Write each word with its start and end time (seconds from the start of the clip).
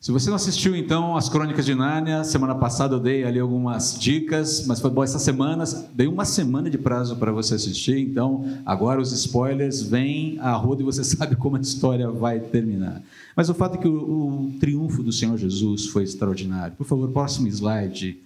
Se 0.00 0.10
você 0.10 0.30
não 0.30 0.36
assistiu, 0.36 0.74
então, 0.74 1.14
as 1.14 1.28
Crônicas 1.28 1.66
de 1.66 1.74
Nárnia, 1.74 2.24
semana 2.24 2.54
passada 2.54 2.94
eu 2.94 3.00
dei 3.00 3.22
ali 3.22 3.38
algumas 3.38 4.00
dicas, 4.00 4.66
mas 4.66 4.80
foi 4.80 4.88
bom 4.88 5.04
essa 5.04 5.18
semana, 5.18 5.62
dei 5.92 6.06
uma 6.06 6.24
semana 6.24 6.70
de 6.70 6.78
prazo 6.78 7.16
para 7.16 7.30
você 7.30 7.56
assistir, 7.56 7.98
então 7.98 8.62
agora 8.64 8.98
os 8.98 9.12
spoilers 9.12 9.82
vêm 9.82 10.38
à 10.40 10.52
roda 10.52 10.80
e 10.80 10.86
você 10.86 11.04
sabe 11.04 11.36
como 11.36 11.58
a 11.58 11.60
história 11.60 12.10
vai 12.10 12.40
terminar. 12.40 13.02
Mas 13.36 13.50
o 13.50 13.54
fato 13.54 13.74
é 13.74 13.78
que 13.78 13.86
o, 13.86 14.46
o 14.46 14.52
triunfo 14.58 15.02
do 15.02 15.12
Senhor 15.12 15.36
Jesus 15.36 15.88
foi 15.88 16.04
extraordinário. 16.04 16.74
Por 16.76 16.86
favor, 16.86 17.10
próximo 17.10 17.46
slide 17.48 18.22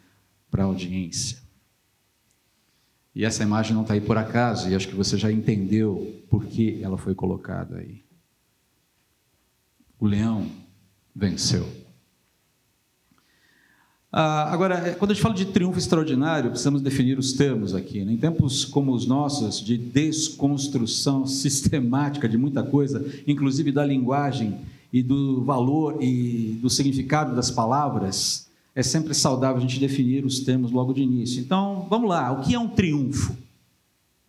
para 0.53 0.63
a 0.63 0.67
audiência. 0.67 1.39
E 3.13 3.25
essa 3.25 3.43
imagem 3.43 3.75
não 3.75 3.83
está 3.83 3.95
aí 3.95 4.01
por 4.01 4.17
acaso, 4.17 4.69
e 4.69 4.77
acho 4.77 4.87
que 4.87 4.95
você 4.95 5.19
já 5.19 5.33
entendeu 5.33 6.23
por 6.31 6.45
que 6.45 6.81
ela 6.81 6.97
foi 6.97 7.17
colocada 7.17 7.79
aí. 7.79 8.01
O 9.99 10.07
leão 10.07 10.47
venceu. 11.15 11.85
Ah, 14.17 14.53
agora, 14.53 14.77
é, 14.77 14.95
quando 14.95 15.11
a 15.11 15.15
gente 15.15 15.23
fala 15.23 15.35
de 15.35 15.47
triunfo 15.47 15.77
extraordinário, 15.77 16.51
precisamos 16.51 16.81
definir 16.81 17.19
os 17.19 17.33
termos 17.33 17.75
aqui. 17.75 18.05
Né? 18.05 18.13
Em 18.13 18.17
tempos 18.17 18.65
como 18.65 18.93
os 18.93 19.07
nossos, 19.07 19.61
de 19.61 19.77
desconstrução 19.77 21.27
sistemática 21.27 22.29
de 22.29 22.39
muita 22.39 22.63
coisa, 22.63 23.05
inclusive 23.27 23.73
da 23.73 23.85
linguagem 23.85 24.57
e 24.93 25.03
do 25.03 25.43
valor 25.43 25.99
e 26.01 26.57
do 26.63 26.71
significado 26.71 27.35
das 27.35 27.51
palavras, 27.51 28.49
é 28.73 28.85
sempre 28.85 29.15
saudável 29.15 29.57
a 29.57 29.61
gente 29.61 29.81
definir 29.81 30.25
os 30.25 30.39
termos 30.39 30.71
logo 30.71 30.93
de 30.93 31.03
início. 31.03 31.41
Então, 31.41 31.85
vamos 31.91 32.09
lá, 32.09 32.31
o 32.31 32.45
que 32.45 32.55
é 32.55 32.59
um 32.59 32.69
triunfo? 32.69 33.37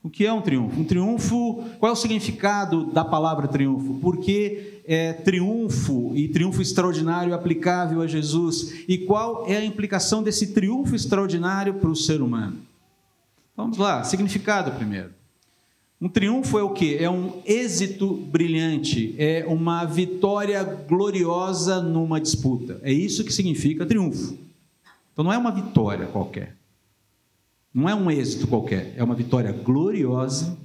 O 0.01 0.09
que 0.09 0.25
é 0.25 0.33
um 0.33 0.41
triunfo? 0.41 0.79
Um 0.79 0.83
triunfo, 0.83 1.63
qual 1.77 1.91
é 1.91 1.93
o 1.93 1.95
significado 1.95 2.85
da 2.87 3.05
palavra 3.05 3.47
triunfo? 3.47 3.95
Por 3.95 4.17
que 4.17 4.74
é 4.87 5.13
triunfo 5.13 6.11
e 6.15 6.27
triunfo 6.27 6.61
extraordinário 6.61 7.33
aplicável 7.33 8.01
a 8.01 8.07
Jesus? 8.07 8.83
E 8.87 8.99
qual 8.99 9.45
é 9.47 9.57
a 9.57 9.65
implicação 9.65 10.21
desse 10.21 10.53
triunfo 10.53 10.95
extraordinário 10.95 11.75
para 11.75 11.89
o 11.89 11.95
ser 11.95 12.21
humano? 12.21 12.57
Vamos 13.55 13.77
lá, 13.77 14.03
significado 14.03 14.71
primeiro. 14.71 15.09
Um 15.99 16.09
triunfo 16.09 16.59
é 16.59 16.63
o 16.63 16.71
que? 16.71 16.97
É 16.97 17.09
um 17.09 17.41
êxito 17.45 18.13
brilhante, 18.15 19.15
é 19.17 19.45
uma 19.47 19.85
vitória 19.85 20.61
gloriosa 20.63 21.81
numa 21.81 22.19
disputa. 22.19 22.79
É 22.83 22.91
isso 22.91 23.23
que 23.23 23.33
significa 23.33 23.85
triunfo. 23.85 24.37
Então 25.13 25.23
não 25.23 25.31
é 25.31 25.37
uma 25.37 25.51
vitória 25.51 26.05
qualquer. 26.07 26.55
Não 27.73 27.89
é 27.89 27.95
um 27.95 28.11
êxito 28.11 28.47
qualquer, 28.47 28.93
é 28.95 29.03
uma 29.03 29.15
vitória 29.15 29.51
gloriosa, 29.51 30.57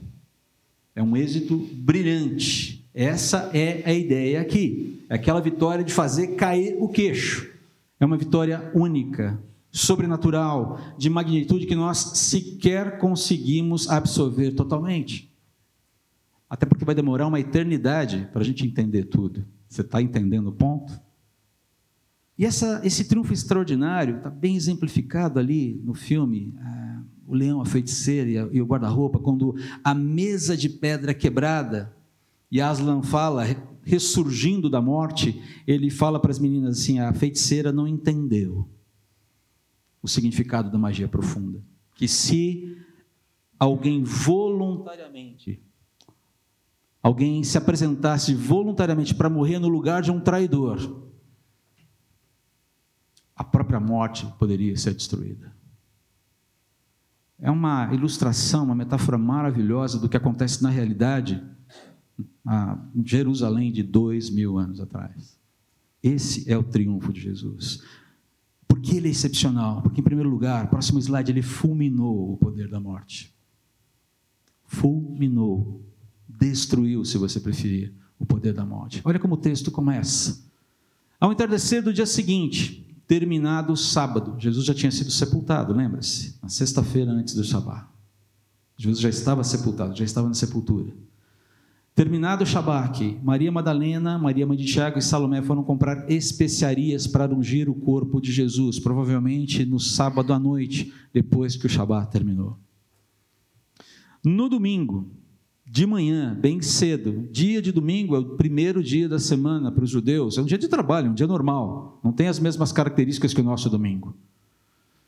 é 0.94 1.02
um 1.02 1.16
êxito 1.16 1.56
brilhante. 1.56 2.79
Essa 2.94 3.50
é 3.54 3.82
a 3.84 3.92
ideia 3.92 4.40
aqui. 4.40 5.04
É 5.08 5.14
aquela 5.14 5.40
vitória 5.40 5.84
de 5.84 5.92
fazer 5.92 6.34
cair 6.36 6.76
o 6.80 6.88
queixo. 6.88 7.50
É 7.98 8.04
uma 8.04 8.16
vitória 8.16 8.70
única, 8.74 9.38
sobrenatural, 9.70 10.80
de 10.98 11.08
magnitude 11.08 11.66
que 11.66 11.74
nós 11.74 11.98
sequer 11.98 12.98
conseguimos 12.98 13.88
absorver 13.88 14.52
totalmente. 14.52 15.30
Até 16.48 16.66
porque 16.66 16.84
vai 16.84 16.94
demorar 16.94 17.28
uma 17.28 17.38
eternidade 17.38 18.28
para 18.32 18.42
a 18.42 18.44
gente 18.44 18.66
entender 18.66 19.04
tudo. 19.04 19.44
Você 19.68 19.82
está 19.82 20.02
entendendo 20.02 20.48
o 20.48 20.52
ponto? 20.52 21.00
E 22.36 22.44
essa, 22.44 22.80
esse 22.82 23.04
triunfo 23.04 23.32
extraordinário 23.32 24.16
está 24.16 24.30
bem 24.30 24.56
exemplificado 24.56 25.38
ali 25.38 25.80
no 25.84 25.94
filme 25.94 26.54
ah, 26.58 27.02
O 27.26 27.34
Leão, 27.34 27.60
a 27.60 27.66
Feiticeira 27.66 28.48
e, 28.50 28.60
o 28.60 28.66
Guarda-Roupa, 28.66 29.18
quando 29.18 29.54
a 29.84 29.94
mesa 29.94 30.56
de 30.56 30.68
pedra 30.68 31.12
quebrada, 31.12 31.94
e 32.50 32.60
Aslan 32.60 33.02
fala, 33.02 33.44
ressurgindo 33.84 34.68
da 34.68 34.82
morte, 34.82 35.40
ele 35.66 35.88
fala 35.88 36.18
para 36.18 36.30
as 36.30 36.38
meninas 36.38 36.78
assim: 36.78 36.98
a 36.98 37.12
feiticeira 37.12 37.70
não 37.72 37.86
entendeu 37.86 38.68
o 40.02 40.08
significado 40.08 40.70
da 40.70 40.78
magia 40.78 41.06
profunda. 41.06 41.62
Que 41.94 42.08
se 42.08 42.76
alguém 43.58 44.02
voluntariamente, 44.02 45.62
alguém 47.02 47.44
se 47.44 47.56
apresentasse 47.56 48.34
voluntariamente 48.34 49.14
para 49.14 49.30
morrer 49.30 49.58
no 49.58 49.68
lugar 49.68 50.02
de 50.02 50.10
um 50.10 50.18
traidor, 50.18 51.08
a 53.36 53.44
própria 53.44 53.78
morte 53.78 54.26
poderia 54.38 54.76
ser 54.76 54.94
destruída. 54.94 55.54
É 57.38 57.50
uma 57.50 57.92
ilustração, 57.94 58.64
uma 58.64 58.74
metáfora 58.74 59.16
maravilhosa 59.16 59.98
do 59.98 60.08
que 60.08 60.16
acontece 60.16 60.62
na 60.62 60.68
realidade 60.68 61.42
em 62.94 63.06
Jerusalém 63.06 63.72
de 63.72 63.82
dois 63.82 64.30
mil 64.30 64.58
anos 64.58 64.80
atrás. 64.80 65.38
Esse 66.02 66.50
é 66.50 66.56
o 66.56 66.62
triunfo 66.62 67.12
de 67.12 67.20
Jesus. 67.20 67.82
Por 68.66 68.80
que 68.80 68.96
ele 68.96 69.08
é 69.08 69.10
excepcional? 69.10 69.82
Porque, 69.82 70.00
em 70.00 70.04
primeiro 70.04 70.30
lugar, 70.30 70.70
próximo 70.70 70.98
slide, 70.98 71.30
ele 71.30 71.42
fulminou 71.42 72.32
o 72.32 72.36
poder 72.36 72.68
da 72.68 72.80
morte. 72.80 73.34
Fulminou, 74.64 75.82
destruiu, 76.28 77.04
se 77.04 77.18
você 77.18 77.40
preferir, 77.40 77.92
o 78.18 78.24
poder 78.24 78.54
da 78.54 78.64
morte. 78.64 79.00
Olha 79.04 79.18
como 79.18 79.34
o 79.34 79.38
texto 79.38 79.70
começa. 79.70 80.42
Ao 81.18 81.32
entardecer 81.32 81.82
do 81.82 81.92
dia 81.92 82.06
seguinte, 82.06 82.86
terminado 83.06 83.72
o 83.72 83.76
sábado. 83.76 84.36
Jesus 84.38 84.64
já 84.64 84.72
tinha 84.72 84.92
sido 84.92 85.10
sepultado, 85.10 85.74
lembra-se? 85.74 86.36
Na 86.40 86.48
sexta-feira 86.48 87.10
antes 87.10 87.34
do 87.34 87.42
Shabat. 87.42 87.86
Jesus 88.76 89.00
já 89.00 89.08
estava 89.08 89.42
sepultado, 89.42 89.96
já 89.96 90.04
estava 90.04 90.28
na 90.28 90.34
sepultura. 90.34 90.94
Terminado 91.94 92.44
o 92.44 92.46
Shabat, 92.46 93.18
Maria 93.22 93.52
Madalena, 93.52 94.16
Maria 94.16 94.46
Mãe 94.46 94.56
de 94.56 94.64
Tiago 94.64 94.98
e 94.98 95.02
Salomé 95.02 95.42
foram 95.42 95.62
comprar 95.62 96.10
especiarias 96.10 97.06
para 97.06 97.32
ungir 97.34 97.68
o 97.68 97.74
corpo 97.74 98.20
de 98.20 98.32
Jesus, 98.32 98.78
provavelmente 98.78 99.66
no 99.66 99.78
sábado 99.78 100.32
à 100.32 100.38
noite, 100.38 100.92
depois 101.12 101.56
que 101.56 101.66
o 101.66 101.68
Shabat 101.68 102.10
terminou. 102.10 102.56
No 104.24 104.48
domingo, 104.48 105.10
de 105.70 105.86
manhã, 105.86 106.34
bem 106.34 106.60
cedo. 106.60 107.28
Dia 107.30 107.62
de 107.62 107.70
domingo 107.70 108.16
é 108.16 108.18
o 108.18 108.36
primeiro 108.36 108.82
dia 108.82 109.08
da 109.08 109.20
semana 109.20 109.70
para 109.70 109.84
os 109.84 109.90
judeus, 109.90 110.36
é 110.36 110.42
um 110.42 110.44
dia 110.44 110.58
de 110.58 110.66
trabalho, 110.66 111.10
um 111.10 111.14
dia 111.14 111.28
normal, 111.28 112.00
não 112.02 112.12
tem 112.12 112.26
as 112.26 112.40
mesmas 112.40 112.72
características 112.72 113.32
que 113.32 113.40
o 113.40 113.44
nosso 113.44 113.70
domingo. 113.70 114.16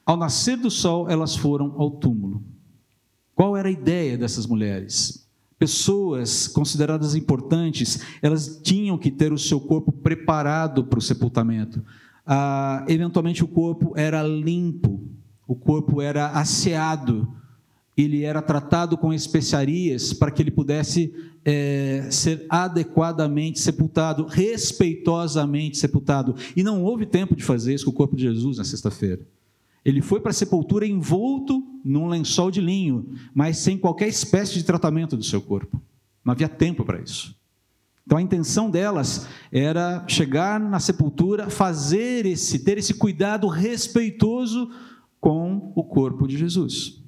Ao 0.06 0.16
nascer 0.16 0.56
do 0.56 0.70
sol, 0.70 1.08
elas 1.08 1.34
foram 1.34 1.74
ao 1.76 1.90
túmulo. 1.90 2.44
Qual 3.34 3.56
era 3.56 3.68
a 3.68 3.72
ideia 3.72 4.16
dessas 4.16 4.46
mulheres? 4.46 5.21
Pessoas 5.62 6.48
consideradas 6.48 7.14
importantes, 7.14 8.00
elas 8.20 8.60
tinham 8.62 8.98
que 8.98 9.10
ter 9.10 9.32
o 9.32 9.38
seu 9.38 9.60
corpo 9.60 9.92
preparado 9.92 10.84
para 10.84 10.98
o 10.98 11.02
sepultamento. 11.02 11.84
Ah, 12.26 12.84
eventualmente, 12.88 13.44
o 13.44 13.48
corpo 13.48 13.92
era 13.96 14.22
limpo, 14.22 15.00
o 15.46 15.54
corpo 15.54 16.00
era 16.00 16.28
asseado 16.28 17.28
ele 17.96 18.22
era 18.22 18.40
tratado 18.40 18.96
com 18.96 19.12
especiarias 19.12 20.12
para 20.12 20.30
que 20.30 20.42
ele 20.42 20.50
pudesse 20.50 21.14
é, 21.44 22.06
ser 22.10 22.46
adequadamente 22.48 23.60
sepultado, 23.60 24.24
respeitosamente 24.24 25.76
sepultado. 25.76 26.34
E 26.56 26.62
não 26.62 26.82
houve 26.82 27.04
tempo 27.04 27.36
de 27.36 27.44
fazer 27.44 27.74
isso 27.74 27.84
com 27.84 27.90
o 27.90 27.94
corpo 27.94 28.16
de 28.16 28.22
Jesus 28.22 28.56
na 28.56 28.64
sexta-feira. 28.64 29.20
Ele 29.84 30.00
foi 30.00 30.20
para 30.20 30.30
a 30.30 30.34
sepultura 30.34 30.86
envolto 30.86 31.62
num 31.84 32.06
lençol 32.06 32.50
de 32.50 32.60
linho, 32.60 33.14
mas 33.34 33.58
sem 33.58 33.76
qualquer 33.78 34.08
espécie 34.08 34.54
de 34.54 34.64
tratamento 34.64 35.16
do 35.16 35.24
seu 35.24 35.40
corpo. 35.40 35.80
Não 36.24 36.32
havia 36.32 36.48
tempo 36.48 36.84
para 36.84 37.00
isso. 37.00 37.36
Então 38.04 38.18
a 38.18 38.22
intenção 38.22 38.70
delas 38.70 39.28
era 39.50 40.04
chegar 40.08 40.58
na 40.58 40.80
sepultura, 40.80 41.48
fazer 41.50 42.26
esse, 42.26 42.58
ter 42.58 42.78
esse 42.78 42.94
cuidado 42.94 43.46
respeitoso 43.46 44.70
com 45.20 45.72
o 45.76 45.84
corpo 45.84 46.26
de 46.26 46.36
Jesus. 46.36 47.00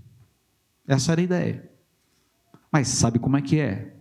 Essa 0.86 1.12
era 1.12 1.20
a 1.20 1.24
ideia. 1.24 1.70
Mas 2.70 2.88
sabe 2.88 3.18
como 3.18 3.36
é 3.36 3.42
que 3.42 3.58
é? 3.58 3.94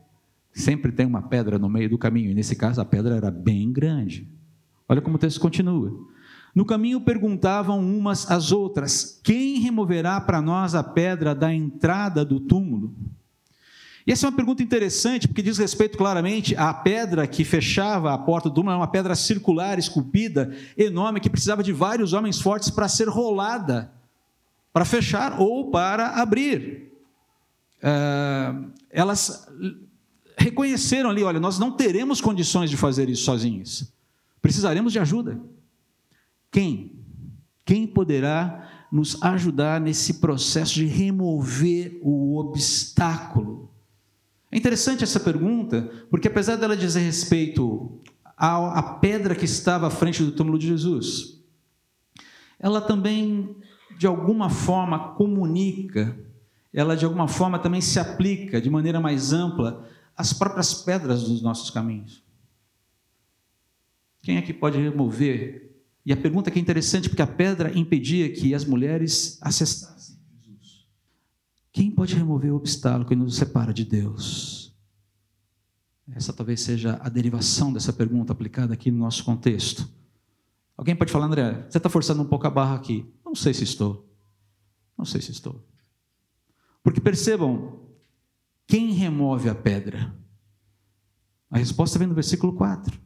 Sempre 0.52 0.92
tem 0.92 1.06
uma 1.06 1.22
pedra 1.22 1.58
no 1.58 1.68
meio 1.68 1.90
do 1.90 1.98
caminho, 1.98 2.30
e 2.30 2.34
nesse 2.34 2.56
caso 2.56 2.80
a 2.80 2.86
pedra 2.86 3.16
era 3.16 3.32
bem 3.32 3.72
grande. 3.72 4.28
Olha 4.88 5.02
como 5.02 5.16
o 5.16 5.20
texto 5.20 5.40
continua. 5.40 5.92
No 6.54 6.66
caminho 6.66 7.02
perguntavam 7.02 7.80
umas 7.80 8.30
às 8.30 8.52
outras: 8.52 9.20
Quem 9.24 9.60
removerá 9.60 10.22
para 10.22 10.42
nós 10.42 10.76
a 10.76 10.84
pedra 10.84 11.34
da 11.34 11.54
entrada 11.54 12.24
do 12.24 12.40
túmulo? 12.40 12.94
E 14.06 14.12
essa 14.12 14.26
é 14.26 14.30
uma 14.30 14.36
pergunta 14.36 14.62
interessante, 14.62 15.28
porque 15.28 15.42
diz 15.42 15.58
respeito 15.58 15.98
claramente 15.98 16.56
à 16.58 16.74
pedra 16.74 17.26
que 17.26 17.46
fechava 17.46 18.14
a 18.14 18.18
porta 18.18 18.50
do 18.50 18.56
túmulo, 18.56 18.72
era 18.72 18.80
uma 18.80 18.88
pedra 18.88 19.16
circular, 19.16 19.80
esculpida, 19.80 20.54
enorme, 20.78 21.22
que 21.22 21.30
precisava 21.30 21.64
de 21.64 21.72
vários 21.72 22.12
homens 22.12 22.42
fortes 22.42 22.70
para 22.70 22.90
ser 22.90 23.08
rolada 23.08 23.92
para 24.74 24.84
fechar 24.84 25.40
ou 25.40 25.70
para 25.70 26.20
abrir. 26.20 26.92
É, 27.82 28.56
elas 28.90 29.48
reconheceram 30.36 31.12
ali: 31.12 31.24
olha, 31.24 31.40
nós 31.40 31.60
não 31.60 31.72
teremos 31.72 32.20
condições 32.20 32.72
de 32.72 32.76
fazer 32.76 33.08
isso 33.08 33.24
sozinhos, 33.24 33.94
precisaremos 34.42 34.92
de 34.92 35.00
ajuda. 35.00 35.40
Quem? 36.54 37.04
Quem 37.66 37.88
poderá 37.88 38.88
nos 38.92 39.22
ajudar 39.24 39.82
nesse 39.82 40.22
processo 40.22 40.76
de 40.76 40.86
remover 40.86 42.00
o 42.04 42.38
obstáculo? 42.38 43.72
É 44.52 44.58
interessante 44.58 45.04
essa 45.04 45.20
pergunta, 45.20 45.82
porque 46.12 46.28
apesar 46.28 46.58
dela 46.58 46.78
dizer 46.78 47.00
respeito 47.00 48.00
a, 48.38 48.78
a 48.80 48.84
pedra 49.00 49.34
que 49.34 49.46
estava 49.46 49.88
à 49.88 49.90
frente 49.90 50.24
do 50.24 50.32
túmulo 50.32 50.60
de 50.60 50.68
Jesus, 50.68 51.44
ela 52.60 52.80
também, 52.80 53.56
de 53.98 54.06
alguma 54.06 54.48
forma, 54.48 55.16
comunica, 55.16 56.16
ela 56.72 56.96
de 56.96 57.04
alguma 57.04 57.28
forma 57.28 57.58
também 57.58 57.82
se 57.82 57.98
aplica 58.00 58.62
de 58.62 58.70
maneira 58.70 59.00
mais 59.00 59.34
ampla 59.34 59.90
às 60.16 60.34
próprias 60.34 60.72
pedras 60.72 61.24
dos 61.24 61.42
nossos 61.42 61.72
caminhos. 61.72 62.24
Quem 64.22 64.38
é 64.38 64.42
que 64.44 64.54
pode 64.54 64.78
remover? 64.78 65.73
E 66.06 66.12
a 66.12 66.18
pergunta 66.18 66.52
que 66.52 66.60
é 66.60 66.62
interessante, 66.62 67.08
porque 67.08 67.22
a 67.22 67.28
pedra 67.28 67.78
impedia 67.78 68.32
que 68.32 68.54
as 68.54 68.66
mulheres 68.66 69.38
acessassem 69.42 70.18
Jesus. 70.42 70.88
Quem 71.72 71.90
pode 71.90 72.16
remover 72.16 72.52
o 72.52 72.58
obstáculo 72.58 73.06
que 73.06 73.16
nos 73.16 73.36
separa 73.36 73.74
de 73.74 73.86
Deus? 73.86 74.76
Essa 76.12 76.34
talvez 76.34 76.60
seja 76.62 77.00
a 77.02 77.08
derivação 77.08 77.72
dessa 77.72 77.94
pergunta 77.94 78.34
aplicada 78.34 78.74
aqui 78.74 78.92
no 78.92 79.00
nosso 79.00 79.24
contexto. 79.24 79.90
Alguém 80.76 80.96
pode 80.96 81.12
falar, 81.12 81.28
André, 81.28 81.66
você 81.70 81.78
está 81.78 81.90
forçando 81.90 82.22
um 82.22 82.28
pouco 82.28 82.46
a 82.46 82.50
barra 82.50 82.76
aqui. 82.76 83.10
Não 83.24 83.34
sei 83.34 83.54
se 83.54 83.64
estou. 83.64 84.10
Não 84.98 85.06
sei 85.06 85.22
se 85.22 85.32
estou. 85.32 85.66
Porque 86.84 87.00
percebam, 87.00 87.80
quem 88.68 88.92
remove 88.92 89.48
a 89.48 89.56
pedra? 89.56 90.14
A 91.50 91.58
resposta 91.58 91.98
vem 91.98 92.08
no 92.08 92.16
versículo 92.16 92.54
4. 92.54 93.00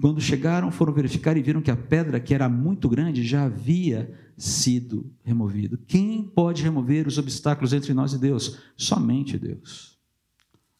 Quando 0.00 0.20
chegaram, 0.20 0.70
foram 0.70 0.94
verificar 0.94 1.36
e 1.36 1.42
viram 1.42 1.60
que 1.60 1.70
a 1.70 1.76
pedra, 1.76 2.18
que 2.18 2.32
era 2.32 2.48
muito 2.48 2.88
grande, 2.88 3.22
já 3.22 3.44
havia 3.44 4.10
sido 4.36 5.12
removida. 5.22 5.78
Quem 5.86 6.22
pode 6.22 6.62
remover 6.62 7.06
os 7.06 7.18
obstáculos 7.18 7.74
entre 7.74 7.92
nós 7.92 8.14
e 8.14 8.18
Deus? 8.18 8.58
Somente 8.76 9.38
Deus. 9.38 9.98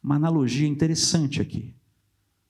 Uma 0.03 0.17
analogia 0.17 0.67
interessante 0.67 1.43
aqui. 1.43 1.75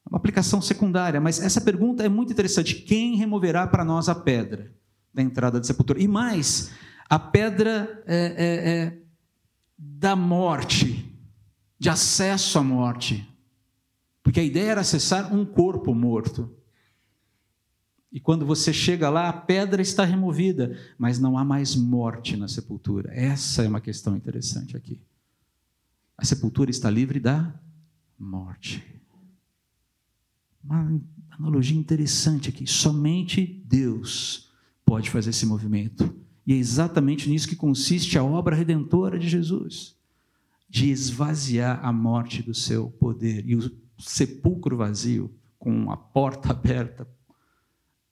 Uma 0.08 0.18
aplicação 0.18 0.62
secundária, 0.62 1.20
mas 1.20 1.40
essa 1.40 1.60
pergunta 1.60 2.04
é 2.04 2.08
muito 2.08 2.32
interessante. 2.32 2.76
Quem 2.76 3.16
removerá 3.16 3.66
para 3.66 3.84
nós 3.84 4.08
a 4.08 4.14
pedra 4.14 4.72
da 5.12 5.22
entrada 5.22 5.58
da 5.58 5.66
sepultura? 5.66 6.00
E 6.00 6.06
mais, 6.06 6.70
a 7.08 7.18
pedra 7.18 8.02
é, 8.06 8.16
é, 8.16 8.70
é, 8.70 8.98
da 9.76 10.14
morte, 10.14 11.12
de 11.76 11.88
acesso 11.88 12.60
à 12.60 12.62
morte. 12.62 13.28
Porque 14.22 14.38
a 14.38 14.44
ideia 14.44 14.70
era 14.70 14.80
acessar 14.82 15.34
um 15.34 15.44
corpo 15.44 15.92
morto. 15.92 16.59
E 18.12 18.18
quando 18.18 18.44
você 18.44 18.72
chega 18.72 19.08
lá, 19.08 19.28
a 19.28 19.32
pedra 19.32 19.80
está 19.80 20.04
removida, 20.04 20.76
mas 20.98 21.18
não 21.18 21.38
há 21.38 21.44
mais 21.44 21.76
morte 21.76 22.36
na 22.36 22.48
sepultura. 22.48 23.12
Essa 23.14 23.62
é 23.62 23.68
uma 23.68 23.80
questão 23.80 24.16
interessante 24.16 24.76
aqui. 24.76 25.00
A 26.16 26.24
sepultura 26.24 26.70
está 26.70 26.90
livre 26.90 27.20
da 27.20 27.54
morte. 28.18 28.84
Uma 30.62 31.00
analogia 31.30 31.78
interessante 31.78 32.48
aqui. 32.48 32.66
Somente 32.66 33.62
Deus 33.66 34.50
pode 34.84 35.08
fazer 35.08 35.30
esse 35.30 35.46
movimento. 35.46 36.12
E 36.46 36.52
é 36.52 36.56
exatamente 36.56 37.30
nisso 37.30 37.48
que 37.48 37.54
consiste 37.54 38.18
a 38.18 38.24
obra 38.24 38.56
redentora 38.56 39.18
de 39.18 39.28
Jesus 39.28 39.94
de 40.70 40.88
esvaziar 40.88 41.84
a 41.84 41.92
morte 41.92 42.42
do 42.44 42.54
seu 42.54 42.88
poder. 42.90 43.44
E 43.44 43.56
o 43.56 43.72
sepulcro 43.98 44.76
vazio, 44.76 45.34
com 45.58 45.90
a 45.90 45.96
porta 45.96 46.50
aberta, 46.50 47.08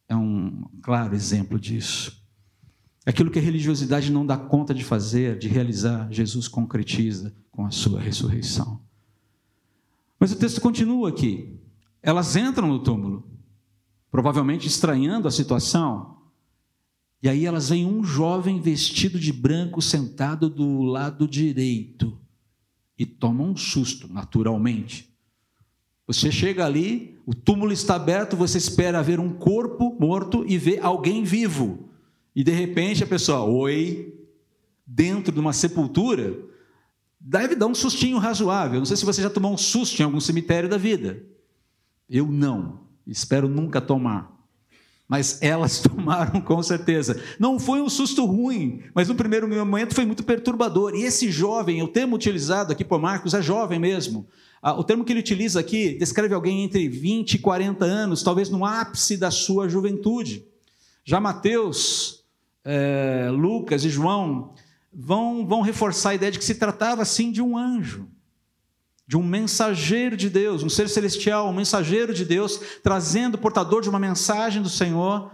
é 0.08 0.16
um 0.16 0.64
claro 0.82 1.14
exemplo 1.14 1.60
disso. 1.60 2.18
Aquilo 3.04 3.30
que 3.30 3.38
a 3.38 3.42
religiosidade 3.42 4.10
não 4.10 4.26
dá 4.26 4.36
conta 4.36 4.74
de 4.74 4.84
fazer, 4.84 5.38
de 5.38 5.48
realizar, 5.48 6.10
Jesus 6.10 6.48
concretiza 6.48 7.34
com 7.50 7.64
a 7.64 7.70
sua 7.70 8.00
ressurreição. 8.00 8.80
Mas 10.18 10.32
o 10.32 10.36
texto 10.36 10.60
continua 10.60 11.08
aqui. 11.08 11.58
Elas 12.02 12.36
entram 12.36 12.68
no 12.68 12.82
túmulo, 12.82 13.30
provavelmente 14.10 14.66
estranhando 14.66 15.28
a 15.28 15.30
situação. 15.30 16.18
E 17.22 17.28
aí 17.28 17.44
elas 17.44 17.68
veem 17.68 17.86
um 17.86 18.04
jovem 18.04 18.60
vestido 18.60 19.18
de 19.18 19.32
branco 19.32 19.82
sentado 19.82 20.48
do 20.48 20.82
lado 20.82 21.26
direito 21.26 22.18
e 22.98 23.06
tomam 23.06 23.50
um 23.50 23.56
susto, 23.56 24.12
naturalmente. 24.12 25.07
Você 26.08 26.32
chega 26.32 26.64
ali, 26.64 27.18
o 27.26 27.34
túmulo 27.34 27.70
está 27.70 27.96
aberto, 27.96 28.34
você 28.34 28.56
espera 28.56 29.02
ver 29.02 29.20
um 29.20 29.30
corpo 29.30 29.94
morto 30.00 30.42
e 30.48 30.56
vê 30.56 30.78
alguém 30.80 31.22
vivo. 31.22 31.90
E 32.34 32.42
de 32.42 32.50
repente 32.50 33.04
a 33.04 33.06
pessoa, 33.06 33.42
oi, 33.42 34.14
dentro 34.86 35.30
de 35.30 35.38
uma 35.38 35.52
sepultura, 35.52 36.34
deve 37.20 37.54
dar 37.54 37.66
um 37.66 37.74
sustinho 37.74 38.16
razoável. 38.16 38.78
Não 38.78 38.86
sei 38.86 38.96
se 38.96 39.04
você 39.04 39.20
já 39.20 39.28
tomou 39.28 39.52
um 39.52 39.58
susto 39.58 40.00
em 40.00 40.04
algum 40.04 40.18
cemitério 40.18 40.66
da 40.66 40.78
vida. 40.78 41.22
Eu 42.08 42.26
não, 42.26 42.80
espero 43.06 43.46
nunca 43.46 43.78
tomar. 43.78 44.34
Mas 45.08 45.38
elas 45.40 45.80
tomaram 45.82 46.40
com 46.40 46.62
certeza. 46.62 47.20
Não 47.38 47.58
foi 47.58 47.80
um 47.80 47.88
susto 47.88 48.26
ruim, 48.26 48.82
mas 48.94 49.08
no 49.08 49.14
primeiro 49.14 49.48
momento 49.48 49.94
foi 49.94 50.04
muito 50.04 50.22
perturbador. 50.22 50.94
E 50.94 51.02
esse 51.02 51.30
jovem, 51.30 51.82
o 51.82 51.88
termo 51.88 52.14
utilizado 52.14 52.72
aqui 52.72 52.84
por 52.84 53.00
Marcos 53.00 53.32
é 53.32 53.40
jovem 53.40 53.78
mesmo. 53.78 54.26
Ah, 54.60 54.74
o 54.74 54.84
termo 54.84 55.04
que 55.04 55.12
ele 55.12 55.20
utiliza 55.20 55.60
aqui 55.60 55.96
descreve 55.98 56.34
alguém 56.34 56.64
entre 56.64 56.88
20 56.88 57.34
e 57.34 57.38
40 57.38 57.84
anos, 57.84 58.22
talvez 58.22 58.50
no 58.50 58.64
ápice 58.64 59.16
da 59.16 59.30
sua 59.30 59.68
juventude. 59.68 60.44
Já 61.04 61.20
Mateus, 61.20 62.24
é, 62.64 63.30
Lucas 63.32 63.84
e 63.84 63.88
João 63.88 64.52
vão, 64.92 65.46
vão 65.46 65.60
reforçar 65.60 66.10
a 66.10 66.14
ideia 66.16 66.32
de 66.32 66.38
que 66.38 66.44
se 66.44 66.56
tratava 66.56 67.02
assim 67.02 67.30
de 67.30 67.40
um 67.40 67.56
anjo, 67.56 68.08
de 69.08 69.16
um 69.16 69.22
mensageiro 69.22 70.18
de 70.18 70.28
Deus, 70.28 70.62
um 70.62 70.68
ser 70.68 70.86
celestial, 70.86 71.48
um 71.48 71.54
mensageiro 71.54 72.12
de 72.12 72.26
Deus, 72.26 72.60
trazendo, 72.82 73.38
portador 73.38 73.80
de 73.80 73.88
uma 73.88 73.98
mensagem 73.98 74.60
do 74.60 74.68
Senhor 74.68 75.32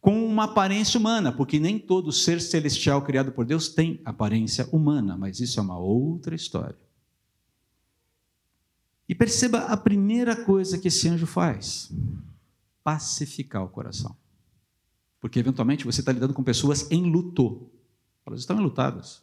com 0.00 0.26
uma 0.26 0.44
aparência 0.44 0.98
humana, 0.98 1.30
porque 1.30 1.60
nem 1.60 1.78
todo 1.78 2.10
ser 2.10 2.40
celestial 2.40 3.00
criado 3.02 3.30
por 3.30 3.44
Deus 3.44 3.68
tem 3.68 4.00
aparência 4.04 4.68
humana, 4.72 5.16
mas 5.16 5.38
isso 5.38 5.60
é 5.60 5.62
uma 5.62 5.78
outra 5.78 6.34
história. 6.34 6.76
E 9.08 9.14
perceba 9.14 9.60
a 9.66 9.76
primeira 9.76 10.44
coisa 10.44 10.76
que 10.76 10.88
esse 10.88 11.08
anjo 11.08 11.26
faz: 11.26 11.92
pacificar 12.82 13.62
o 13.62 13.68
coração. 13.68 14.16
Porque 15.20 15.38
eventualmente 15.38 15.84
você 15.84 16.00
está 16.00 16.10
lidando 16.10 16.34
com 16.34 16.42
pessoas 16.42 16.90
em 16.90 17.08
luto. 17.08 17.70
Elas 18.26 18.40
estão 18.40 18.58
enlutadas. 18.58 19.22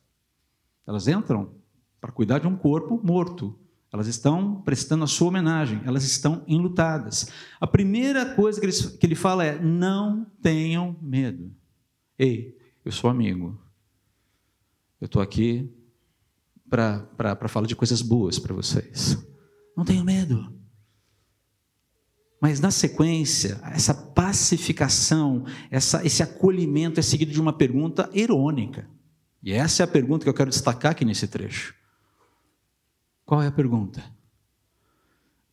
Elas 0.87 1.09
entram 1.09 1.51
para 1.99 2.13
cuidar 2.13 2.39
de 2.39 2.47
um 2.47 2.55
corpo 2.55 2.97
morto. 3.03 3.59
Elas 3.91 4.07
estão 4.07 4.61
prestando 4.61 5.03
a 5.03 5.07
sua 5.07 5.29
homenagem, 5.29 5.81
elas 5.83 6.03
estão 6.03 6.43
enlutadas. 6.47 7.31
A 7.59 7.65
primeira 7.65 8.35
coisa 8.35 8.61
que 8.61 9.05
ele, 9.05 9.15
fala 9.15 9.43
é: 9.43 9.59
não 9.59 10.25
tenham 10.41 10.95
medo. 11.01 11.51
Ei, 12.17 12.55
eu 12.85 12.91
sou 12.91 13.09
amigo. 13.09 13.59
Eu 15.01 15.05
estou 15.05 15.21
aqui 15.21 15.73
para 16.69 17.47
falar 17.47 17.65
de 17.65 17.75
coisas 17.75 18.01
boas 18.01 18.37
para 18.37 18.53
vocês. 18.53 19.17
Não 19.75 19.83
tenho 19.83 20.03
medo. 20.03 20.53
Mas 22.39 22.59
na 22.59 22.69
sequência, 22.71 23.59
essa 23.63 23.93
pacificação, 23.93 25.45
essa, 25.71 26.05
esse 26.05 26.21
acolhimento 26.21 26.99
é 26.99 27.03
seguido 27.03 27.31
de 27.31 27.41
uma 27.41 27.51
pergunta 27.51 28.09
irônica. 28.13 28.87
E 29.41 29.51
essa 29.51 29.83
é 29.83 29.85
a 29.85 29.87
pergunta 29.87 30.23
que 30.23 30.29
eu 30.29 30.33
quero 30.33 30.49
destacar 30.49 30.91
aqui 30.91 31.03
nesse 31.03 31.27
trecho. 31.27 31.73
Qual 33.29 33.43
é 33.43 33.45
a 33.45 33.51
pergunta? 33.51 34.03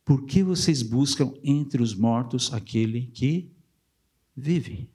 Por 0.03 0.25
que 0.25 0.41
vocês 0.41 0.81
buscam 0.81 1.31
entre 1.43 1.79
os 1.79 1.93
mortos 1.93 2.51
aquele 2.51 3.05
que 3.13 3.51
vive? 4.35 4.89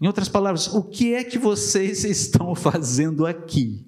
Em 0.00 0.06
outras 0.06 0.26
palavras, 0.26 0.68
o 0.68 0.82
que 0.82 1.12
é 1.12 1.22
que 1.22 1.38
vocês 1.38 2.02
estão 2.08 2.54
fazendo 2.54 3.26
aqui? 3.26 3.86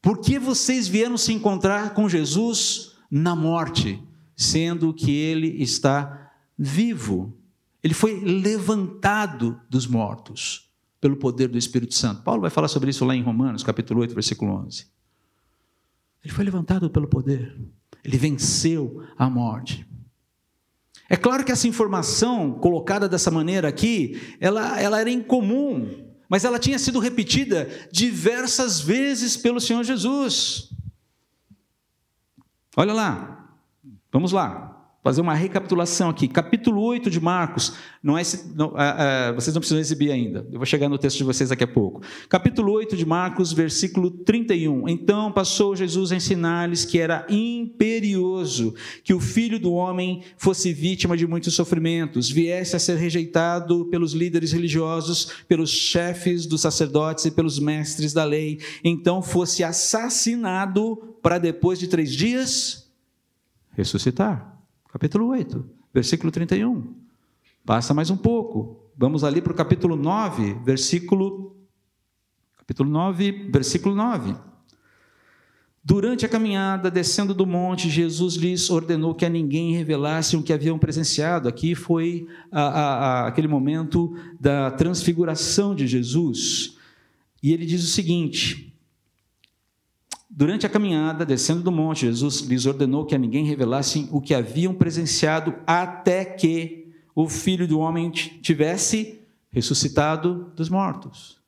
Por 0.00 0.20
que 0.20 0.38
vocês 0.38 0.86
vieram 0.86 1.16
se 1.16 1.32
encontrar 1.32 1.94
com 1.94 2.08
Jesus 2.08 2.92
na 3.10 3.34
morte, 3.34 4.00
sendo 4.36 4.94
que 4.94 5.10
ele 5.10 5.60
está 5.60 6.32
vivo? 6.56 7.36
Ele 7.82 7.92
foi 7.92 8.20
levantado 8.20 9.60
dos 9.68 9.84
mortos 9.84 10.70
pelo 11.00 11.16
poder 11.16 11.48
do 11.48 11.58
Espírito 11.58 11.94
Santo. 11.96 12.22
Paulo 12.22 12.42
vai 12.42 12.50
falar 12.50 12.68
sobre 12.68 12.90
isso 12.90 13.04
lá 13.04 13.16
em 13.16 13.22
Romanos, 13.22 13.64
capítulo 13.64 14.02
8, 14.02 14.14
versículo 14.14 14.52
11. 14.64 14.94
Ele 16.26 16.32
foi 16.32 16.44
levantado 16.44 16.90
pelo 16.90 17.06
poder. 17.06 17.56
Ele 18.02 18.18
venceu 18.18 19.00
a 19.16 19.30
morte. 19.30 19.86
É 21.08 21.16
claro 21.16 21.44
que 21.44 21.52
essa 21.52 21.68
informação 21.68 22.54
colocada 22.54 23.08
dessa 23.08 23.30
maneira 23.30 23.68
aqui, 23.68 24.36
ela, 24.40 24.80
ela 24.80 25.00
era 25.00 25.08
incomum 25.08 26.04
mas 26.28 26.44
ela 26.44 26.58
tinha 26.58 26.78
sido 26.78 26.98
repetida 26.98 27.68
diversas 27.92 28.80
vezes 28.80 29.36
pelo 29.36 29.60
Senhor 29.60 29.84
Jesus. 29.84 30.70
Olha 32.76 32.92
lá, 32.92 33.48
vamos 34.12 34.32
lá. 34.32 34.75
Fazer 35.06 35.20
uma 35.20 35.34
recapitulação 35.34 36.10
aqui. 36.10 36.26
Capítulo 36.26 36.82
8 36.82 37.08
de 37.08 37.20
Marcos, 37.20 37.74
não 38.02 38.18
é, 38.18 38.22
não, 38.56 38.74
é, 38.76 39.28
é, 39.28 39.32
vocês 39.32 39.54
não 39.54 39.60
precisam 39.60 39.78
exibir 39.78 40.10
ainda, 40.10 40.44
eu 40.50 40.58
vou 40.58 40.66
chegar 40.66 40.88
no 40.88 40.98
texto 40.98 41.18
de 41.18 41.22
vocês 41.22 41.50
daqui 41.50 41.62
a 41.62 41.68
pouco. 41.68 42.02
Capítulo 42.28 42.72
8 42.72 42.96
de 42.96 43.06
Marcos, 43.06 43.52
versículo 43.52 44.10
31. 44.10 44.88
Então 44.88 45.30
passou 45.30 45.76
Jesus 45.76 46.10
a 46.10 46.16
ensinar-lhes 46.16 46.84
que 46.84 46.98
era 46.98 47.24
imperioso 47.30 48.74
que 49.04 49.14
o 49.14 49.20
filho 49.20 49.60
do 49.60 49.72
homem 49.74 50.24
fosse 50.36 50.72
vítima 50.72 51.16
de 51.16 51.24
muitos 51.24 51.54
sofrimentos, 51.54 52.28
viesse 52.28 52.74
a 52.74 52.80
ser 52.80 52.96
rejeitado 52.96 53.84
pelos 53.84 54.12
líderes 54.12 54.50
religiosos, 54.50 55.44
pelos 55.46 55.70
chefes 55.70 56.46
dos 56.46 56.62
sacerdotes 56.62 57.26
e 57.26 57.30
pelos 57.30 57.60
mestres 57.60 58.12
da 58.12 58.24
lei, 58.24 58.58
então 58.82 59.22
fosse 59.22 59.62
assassinado 59.62 60.96
para 61.22 61.38
depois 61.38 61.78
de 61.78 61.86
três 61.86 62.10
dias 62.10 62.90
ressuscitar 63.70 64.55
capítulo 64.96 65.26
8, 65.26 65.62
versículo 65.92 66.32
31. 66.32 66.94
Passa 67.66 67.92
mais 67.92 68.08
um 68.08 68.16
pouco. 68.16 68.80
Vamos 68.96 69.24
ali 69.24 69.42
para 69.42 69.52
o 69.52 69.54
capítulo 69.54 69.94
9, 69.94 70.54
versículo 70.64 71.54
capítulo 72.56 72.88
9, 72.88 73.50
versículo 73.50 73.94
9. 73.94 74.34
Durante 75.84 76.24
a 76.24 76.28
caminhada, 76.30 76.90
descendo 76.90 77.34
do 77.34 77.46
monte, 77.46 77.90
Jesus 77.90 78.36
lhes 78.36 78.70
ordenou 78.70 79.14
que 79.14 79.26
a 79.26 79.28
ninguém 79.28 79.76
revelasse 79.76 80.34
o 80.34 80.42
que 80.42 80.50
haviam 80.50 80.78
presenciado. 80.78 81.46
Aqui 81.46 81.74
foi 81.74 82.26
a, 82.50 82.62
a, 82.62 82.94
a, 82.94 83.26
aquele 83.26 83.48
momento 83.48 84.16
da 84.40 84.70
transfiguração 84.70 85.74
de 85.74 85.86
Jesus. 85.86 86.78
E 87.42 87.52
ele 87.52 87.66
diz 87.66 87.84
o 87.84 87.88
seguinte: 87.88 88.74
Durante 90.38 90.66
a 90.66 90.68
caminhada, 90.68 91.24
descendo 91.24 91.62
do 91.62 91.72
monte, 91.72 92.00
Jesus 92.00 92.40
lhes 92.40 92.66
ordenou 92.66 93.06
que 93.06 93.14
a 93.14 93.18
ninguém 93.18 93.46
revelassem 93.46 94.06
o 94.12 94.20
que 94.20 94.34
haviam 94.34 94.74
presenciado 94.74 95.54
até 95.66 96.26
que 96.26 96.92
o 97.14 97.26
filho 97.26 97.66
do 97.66 97.78
homem 97.78 98.10
tivesse 98.10 99.22
ressuscitado 99.50 100.52
dos 100.54 100.68
mortos. 100.68 101.38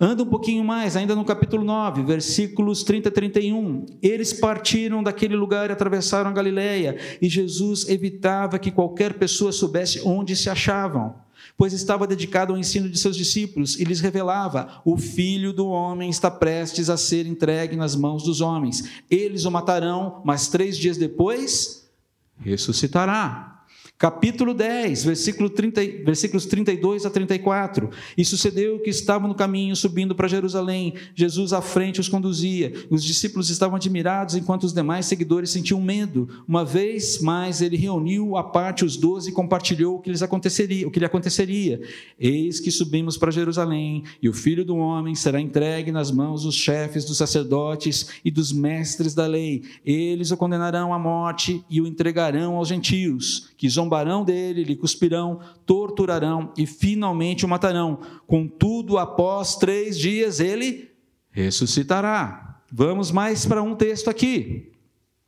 Anda 0.00 0.24
um 0.24 0.26
pouquinho 0.26 0.64
mais, 0.64 0.96
ainda 0.96 1.14
no 1.14 1.24
capítulo 1.24 1.62
9, 1.62 2.02
versículos 2.02 2.82
30 2.82 3.08
e 3.08 3.12
31. 3.12 3.86
Eles 4.02 4.32
partiram 4.32 5.00
daquele 5.00 5.36
lugar 5.36 5.70
e 5.70 5.72
atravessaram 5.72 6.28
a 6.28 6.32
Galileia, 6.32 6.98
e 7.22 7.28
Jesus 7.28 7.88
evitava 7.88 8.58
que 8.58 8.72
qualquer 8.72 9.14
pessoa 9.14 9.52
soubesse 9.52 10.02
onde 10.04 10.34
se 10.34 10.50
achavam 10.50 11.22
pois 11.56 11.72
estava 11.72 12.06
dedicado 12.06 12.52
ao 12.52 12.58
ensino 12.58 12.88
de 12.88 12.98
seus 12.98 13.16
discípulos 13.16 13.78
e 13.78 13.84
lhes 13.84 14.00
revelava: 14.00 14.80
O 14.84 14.96
filho 14.96 15.52
do 15.52 15.66
homem 15.68 16.10
está 16.10 16.30
prestes 16.30 16.90
a 16.90 16.96
ser 16.96 17.26
entregue 17.26 17.76
nas 17.76 17.94
mãos 17.94 18.22
dos 18.22 18.40
homens. 18.40 19.02
Eles 19.10 19.44
o 19.44 19.50
matarão, 19.50 20.22
mas 20.24 20.48
três 20.48 20.76
dias 20.76 20.96
depois 20.96 21.88
ressuscitará 22.40 23.53
capítulo 24.04 24.52
10, 24.52 25.02
versículo 25.02 25.48
30, 25.48 25.80
versículos 26.04 26.44
32 26.44 27.06
a 27.06 27.10
34. 27.10 27.88
E 28.18 28.22
sucedeu 28.22 28.78
que 28.80 28.90
estavam 28.90 29.26
no 29.26 29.34
caminho 29.34 29.74
subindo 29.74 30.14
para 30.14 30.28
Jerusalém. 30.28 30.92
Jesus 31.14 31.54
à 31.54 31.62
frente 31.62 32.00
os 32.00 32.08
conduzia. 32.10 32.70
Os 32.90 33.02
discípulos 33.02 33.48
estavam 33.48 33.76
admirados, 33.76 34.34
enquanto 34.34 34.64
os 34.64 34.74
demais 34.74 35.06
seguidores 35.06 35.48
sentiam 35.48 35.80
medo. 35.80 36.28
Uma 36.46 36.66
vez 36.66 37.22
mais 37.22 37.62
ele 37.62 37.78
reuniu 37.78 38.36
à 38.36 38.44
parte 38.44 38.84
os 38.84 38.98
doze 38.98 39.30
e 39.30 39.32
compartilhou 39.32 39.96
o 39.96 40.00
que 40.02 40.10
lhes 40.10 40.20
aconteceria, 40.20 40.86
o 40.86 40.90
que 40.90 40.98
lhe 40.98 41.06
aconteceria. 41.06 41.80
Eis 42.20 42.60
que 42.60 42.70
subimos 42.70 43.16
para 43.16 43.30
Jerusalém, 43.30 44.04
e 44.20 44.28
o 44.28 44.34
filho 44.34 44.66
do 44.66 44.76
homem 44.76 45.14
será 45.14 45.40
entregue 45.40 45.90
nas 45.90 46.10
mãos 46.10 46.42
dos 46.42 46.54
chefes 46.54 47.06
dos 47.06 47.16
sacerdotes 47.16 48.10
e 48.22 48.30
dos 48.30 48.52
mestres 48.52 49.14
da 49.14 49.26
lei. 49.26 49.62
Eles 49.82 50.30
o 50.30 50.36
condenarão 50.36 50.92
à 50.92 50.98
morte 50.98 51.64
e 51.70 51.80
o 51.80 51.86
entregarão 51.86 52.56
aos 52.56 52.68
gentios, 52.68 53.53
que 53.64 53.68
zombarão 53.70 54.22
dele, 54.22 54.62
lhe 54.62 54.76
cuspirão, 54.76 55.40
torturarão 55.64 56.52
e 56.54 56.66
finalmente 56.66 57.46
o 57.46 57.48
matarão. 57.48 57.98
Contudo, 58.26 58.98
após 58.98 59.56
três 59.56 59.98
dias 59.98 60.38
ele 60.38 60.90
ressuscitará. 61.30 62.60
Vamos 62.70 63.10
mais 63.10 63.46
para 63.46 63.62
um 63.62 63.74
texto 63.74 64.10
aqui, 64.10 64.70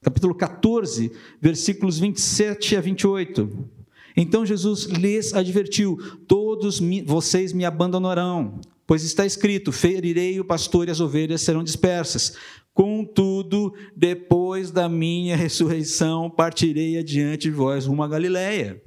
capítulo 0.03 0.35
14, 0.35 1.11
versículos 1.41 1.99
27 1.99 2.77
a 2.77 2.81
28. 2.83 3.71
Então 4.15 4.45
Jesus 4.45 4.85
lhes 4.85 5.33
advertiu: 5.33 5.97
Todos 6.29 6.79
vocês 7.07 7.55
me 7.55 7.65
abandonarão, 7.65 8.61
pois 8.87 9.03
está 9.03 9.25
escrito: 9.25 9.73
Ferirei 9.73 10.39
o 10.39 10.45
pastor 10.45 10.89
e 10.89 10.91
as 10.91 11.01
ovelhas 11.01 11.41
serão 11.41 11.65
dispersas. 11.65 12.37
Contudo, 12.77 13.75
depois 13.97 14.71
da 14.71 14.87
minha 14.87 15.35
ressurreição, 15.35 16.29
partirei 16.29 16.99
adiante 16.99 17.45
de 17.45 17.51
vós 17.51 17.87
rumo 17.87 18.03
a 18.03 18.09
Galiléia. 18.09 18.83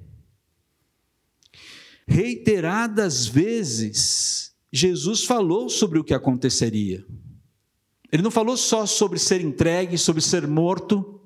Reiteradas 2.08 3.26
vezes, 3.26 4.54
Jesus 4.72 5.24
falou 5.24 5.70
sobre 5.70 5.98
o 5.98 6.04
que 6.04 6.14
aconteceria. 6.14 7.04
Ele 8.12 8.22
não 8.22 8.30
falou 8.30 8.56
só 8.56 8.86
sobre 8.86 9.18
ser 9.18 9.42
entregue, 9.42 9.98
sobre 9.98 10.22
ser 10.22 10.46
morto, 10.46 11.20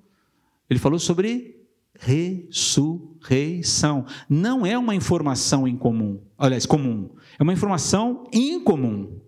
ele 0.69 0.79
falou 0.79 0.99
sobre 0.99 1.67
ressurreição. 1.99 4.05
Não 4.29 4.65
é 4.65 4.77
uma 4.77 4.95
informação 4.95 5.67
incomum, 5.67 6.21
aliás, 6.37 6.65
comum, 6.65 7.09
é 7.37 7.43
uma 7.43 7.51
informação 7.51 8.23
incomum. 8.31 9.19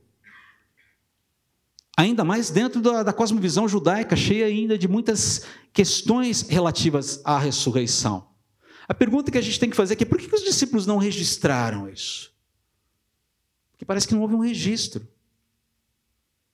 Ainda 1.98 2.26
mais 2.26 2.50
dentro 2.50 2.82
da, 2.82 3.04
da 3.04 3.14
cosmovisão 3.14 3.68
judaica, 3.68 4.16
cheia 4.16 4.48
ainda 4.48 4.78
de 4.78 4.88
muitas 4.88 5.46
questões 5.72 6.42
relativas 6.42 7.22
à 7.24 7.40
ressurreição. 7.40 8.28
A 8.88 8.94
pergunta 8.94 9.32
que 9.32 9.38
a 9.38 9.42
gente 9.42 9.60
tem 9.60 9.70
que 9.70 9.76
fazer 9.76 10.00
é 10.00 10.06
por 10.06 10.18
que, 10.18 10.28
que 10.28 10.36
os 10.36 10.44
discípulos 10.44 10.86
não 10.86 10.98
registraram 10.98 11.90
isso? 11.90 12.34
Porque 13.72 13.86
parece 13.86 14.08
que 14.08 14.14
não 14.14 14.22
houve 14.22 14.36
um 14.36 14.40
registro. 14.40 15.08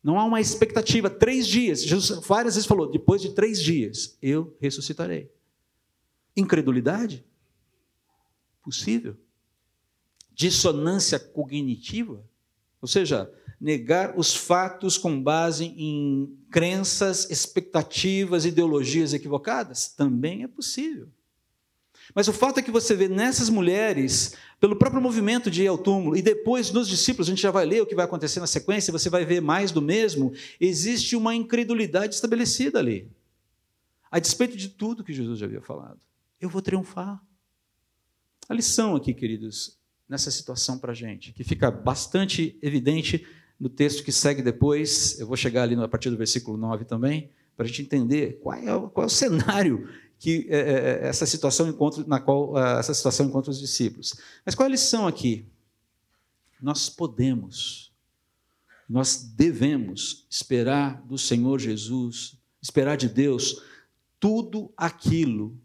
Não 0.03 0.19
há 0.19 0.25
uma 0.25 0.39
expectativa. 0.39 1.10
Três 1.10 1.48
dias. 1.48 1.83
Jesus 1.83 2.25
várias 2.25 2.55
vezes 2.55 2.67
falou: 2.67 2.89
depois 2.89 3.21
de 3.21 3.33
três 3.33 3.62
dias 3.62 4.17
eu 4.21 4.55
ressuscitarei. 4.60 5.31
Incredulidade? 6.36 7.25
Possível. 8.63 9.17
Dissonância 10.33 11.19
cognitiva? 11.19 12.24
Ou 12.81 12.88
seja, 12.88 13.31
negar 13.62 14.18
os 14.18 14.36
fatos 14.36 14.98
com 14.98 15.22
base 15.22 15.65
em 15.65 16.36
crenças, 16.50 17.30
expectativas, 17.30 18.44
ideologias 18.44 19.13
equivocadas? 19.13 19.88
Também 19.89 20.41
é 20.41 20.48
possível. 20.48 21.08
Mas 22.15 22.27
o 22.27 22.34
fato 22.34 22.60
é 22.60 22.63
que 22.63 22.72
você 22.72 22.96
vê 22.96 23.08
nessas 23.08 23.50
mulheres, 23.50 24.36
pelo 24.60 24.75
próprio 24.75 25.01
movimento 25.01 25.50
de 25.51 25.63
ir 25.63 25.68
ao 25.68 25.77
túmulo, 25.77 26.18
e 26.18 26.22
depois 26.22 26.72
nos 26.72 26.88
discípulos, 26.88 27.27
a 27.27 27.32
gente 27.32 27.41
já 27.41 27.51
vai 27.51 27.65
ler 27.65 27.84
o 27.84 27.86
que 27.86 27.96
vai 27.96 28.06
acontecer 28.06 28.39
na 28.39 28.48
sequência, 28.48 28.91
você 28.91 29.10
vai 29.10 29.24
ver 29.24 29.41
mais 29.41 29.72
do 29.72 29.82
mesmo, 29.82 30.34
existe 30.60 31.15
uma 31.15 31.36
incredulidade 31.36 32.15
estabelecida 32.15 32.80
ali. 32.80 33.08
A 34.10 34.20
despeito 34.20 34.58
de 34.58 34.70
tudo 34.70 35.03
que 35.03 35.13
Jesus 35.13 35.39
já 35.39 35.46
havia 35.46 35.62
falado. 35.62 36.00
Eu 36.39 36.50
vou 36.50 36.62
triunfar. 36.62 37.22
A 38.50 38.53
lição 38.53 38.96
aqui, 38.96 39.13
queridos, 39.13 39.77
nessa 40.10 40.30
situação 40.30 40.77
para 40.77 40.91
a 40.91 40.96
gente, 40.96 41.32
que 41.32 41.44
fica 41.44 41.72
bastante 41.72 42.58
evidente 42.62 43.25
no 43.62 43.70
texto 43.70 44.03
que 44.03 44.12
segue 44.12 44.41
depois, 44.41 45.20
eu 45.20 45.27
vou 45.27 45.38
chegar 45.38 45.62
ali 45.62 45.75
a 45.75 45.88
partir 45.88 46.10
do 46.10 46.18
versículo 46.18 46.58
9 46.58 46.84
também, 46.84 47.30
para 47.56 47.63
a 47.63 47.68
gente 47.68 47.84
entender 47.84 48.39
qual 48.41 48.58
é, 48.58 48.74
o, 48.74 48.89
qual 48.89 49.03
é 49.03 49.08
o 49.08 49.10
cenário 49.10 49.88
que 50.18 50.48
é, 50.50 50.58
é, 50.58 50.62
é 51.03 51.08
essa 51.08 51.27
situação 51.27 51.70
encontra, 51.70 52.03
na 52.08 52.20
qual 52.20 52.58
essa 52.58 52.91
situação 52.91 53.27
encontra 53.27 53.51
os 53.51 53.60
discípulos. 53.60 54.15
Mas 54.44 54.56
qual 54.56 54.65
é 54.65 54.70
a 54.70 54.72
lição 54.72 55.06
aqui? 55.06 55.46
Nós 56.60 56.89
podemos, 56.89 57.94
nós 58.89 59.32
devemos 59.36 60.25
esperar 60.27 61.00
do 61.03 61.20
Senhor 61.20 61.60
Jesus, 61.60 62.36
esperar 62.60 62.98
de 62.98 63.08
Deus 63.08 63.62
tudo 64.20 64.74
aquilo 64.75 65.56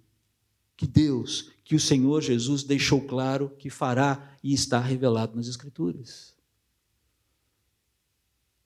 que 0.77 0.87
Deus, 0.87 1.51
que 1.65 1.75
o 1.75 1.81
Senhor 1.81 2.21
Jesus 2.21 2.63
deixou 2.63 3.01
claro 3.01 3.49
que 3.59 3.71
fará 3.71 4.37
e 4.45 4.53
está 4.53 4.81
revelado 4.81 5.35
nas 5.35 5.47
Escrituras. 5.47 6.36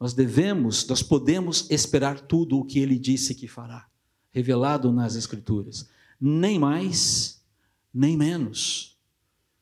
Nós 0.01 0.15
devemos, 0.15 0.87
nós 0.89 1.03
podemos 1.03 1.71
esperar 1.71 2.19
tudo 2.19 2.59
o 2.59 2.65
que 2.65 2.79
ele 2.79 2.99
disse 2.99 3.35
que 3.35 3.47
fará, 3.47 3.87
revelado 4.33 4.91
nas 4.91 5.15
Escrituras. 5.15 5.91
Nem 6.19 6.59
mais, 6.59 7.45
nem 7.93 8.17
menos. 8.17 8.99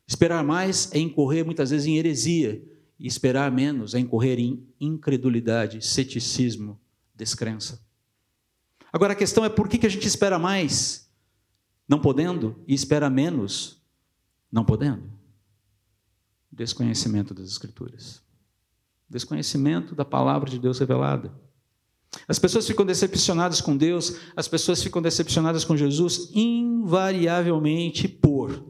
Esperar 0.07 0.45
mais 0.45 0.93
é 0.93 1.01
incorrer 1.01 1.45
muitas 1.45 1.71
vezes 1.71 1.89
em 1.89 1.97
heresia, 1.97 2.65
e 3.01 3.07
esperar 3.07 3.51
menos 3.51 3.95
é 3.95 3.99
incorrer 3.99 4.39
em 4.39 4.65
incredulidade, 4.81 5.85
ceticismo, 5.85 6.81
descrença. 7.15 7.85
Agora 8.93 9.15
a 9.15 9.17
questão 9.17 9.45
é 9.45 9.49
por 9.49 9.69
que 9.69 9.85
a 9.85 9.91
gente 9.91 10.07
espera 10.07 10.39
mais, 10.39 11.11
não 11.89 12.01
podendo, 12.01 12.63
e 12.67 12.75
espera 12.75 13.11
menos, 13.11 13.83
não 14.51 14.65
podendo? 14.65 15.03
Desconhecimento 16.51 17.35
das 17.35 17.49
Escrituras 17.49 18.28
desconhecimento 19.09 19.95
da 19.95 20.05
palavra 20.05 20.51
de 20.51 20.59
Deus 20.59 20.79
revelada. 20.79 21.33
As 22.27 22.39
pessoas 22.39 22.67
ficam 22.67 22.85
decepcionadas 22.85 23.61
com 23.61 23.77
Deus, 23.77 24.19
as 24.37 24.49
pessoas 24.49 24.83
ficam 24.83 25.01
decepcionadas 25.01 25.65
com 25.65 25.77
Jesus, 25.77 26.31
invariavelmente 26.35 28.09
por 28.09 28.65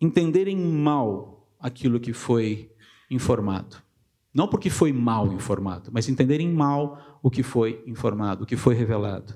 entenderem 0.00 0.56
mal 0.56 1.48
aquilo 1.58 2.00
que 2.00 2.12
foi 2.12 2.72
informado. 3.10 3.76
Não 4.32 4.46
porque 4.46 4.70
foi 4.70 4.92
mal 4.92 5.32
informado, 5.32 5.90
mas 5.92 6.08
entenderem 6.08 6.48
mal 6.48 7.20
o 7.22 7.30
que 7.30 7.42
foi 7.42 7.82
informado, 7.86 8.44
o 8.44 8.46
que 8.46 8.56
foi 8.56 8.74
revelado. 8.74 9.34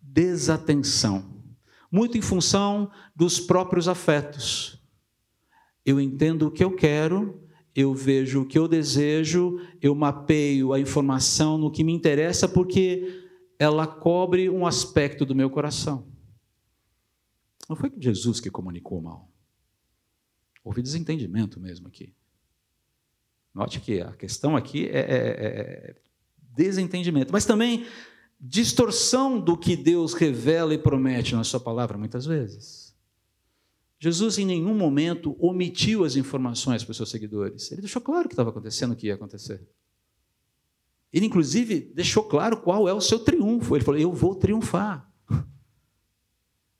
Desatenção. 0.00 1.24
Muito 1.90 2.18
em 2.18 2.22
função 2.22 2.90
dos 3.16 3.40
próprios 3.40 3.88
afetos. 3.88 4.82
Eu 5.84 6.00
entendo 6.00 6.46
o 6.46 6.50
que 6.50 6.62
eu 6.62 6.74
quero, 6.74 7.43
eu 7.74 7.92
vejo 7.92 8.42
o 8.42 8.46
que 8.46 8.58
eu 8.58 8.68
desejo, 8.68 9.60
eu 9.82 9.94
mapeio 9.94 10.72
a 10.72 10.78
informação 10.78 11.58
no 11.58 11.70
que 11.70 11.82
me 11.82 11.92
interessa, 11.92 12.48
porque 12.48 13.24
ela 13.58 13.86
cobre 13.86 14.48
um 14.48 14.66
aspecto 14.66 15.26
do 15.26 15.34
meu 15.34 15.50
coração. 15.50 16.06
Não 17.68 17.74
foi 17.74 17.92
Jesus 17.98 18.40
que 18.40 18.50
comunicou 18.50 19.00
mal. 19.00 19.28
Houve 20.62 20.82
desentendimento 20.82 21.58
mesmo 21.58 21.88
aqui. 21.88 22.14
Note 23.52 23.80
que 23.80 24.00
a 24.00 24.12
questão 24.12 24.56
aqui 24.56 24.86
é, 24.86 24.98
é, 24.98 24.98
é, 24.98 25.90
é 25.90 25.96
desentendimento, 26.56 27.32
mas 27.32 27.44
também 27.44 27.86
distorção 28.40 29.40
do 29.40 29.56
que 29.56 29.76
Deus 29.76 30.12
revela 30.12 30.74
e 30.74 30.78
promete 30.78 31.34
na 31.34 31.44
Sua 31.44 31.60
palavra, 31.60 31.96
muitas 31.96 32.26
vezes. 32.26 32.83
Jesus 34.04 34.36
em 34.36 34.44
nenhum 34.44 34.74
momento 34.74 35.34
omitiu 35.38 36.04
as 36.04 36.14
informações 36.14 36.84
para 36.84 36.90
os 36.90 36.96
seus 36.98 37.08
seguidores. 37.10 37.72
Ele 37.72 37.80
deixou 37.80 38.02
claro 38.02 38.26
o 38.26 38.28
que 38.28 38.34
estava 38.34 38.50
acontecendo, 38.50 38.92
o 38.92 38.96
que 38.96 39.06
ia 39.06 39.14
acontecer. 39.14 39.66
Ele, 41.10 41.24
inclusive, 41.24 41.80
deixou 41.80 42.22
claro 42.22 42.58
qual 42.58 42.86
é 42.86 42.92
o 42.92 43.00
seu 43.00 43.18
triunfo. 43.18 43.74
Ele 43.74 43.82
falou: 43.82 43.98
Eu 43.98 44.12
vou 44.12 44.34
triunfar. 44.34 45.10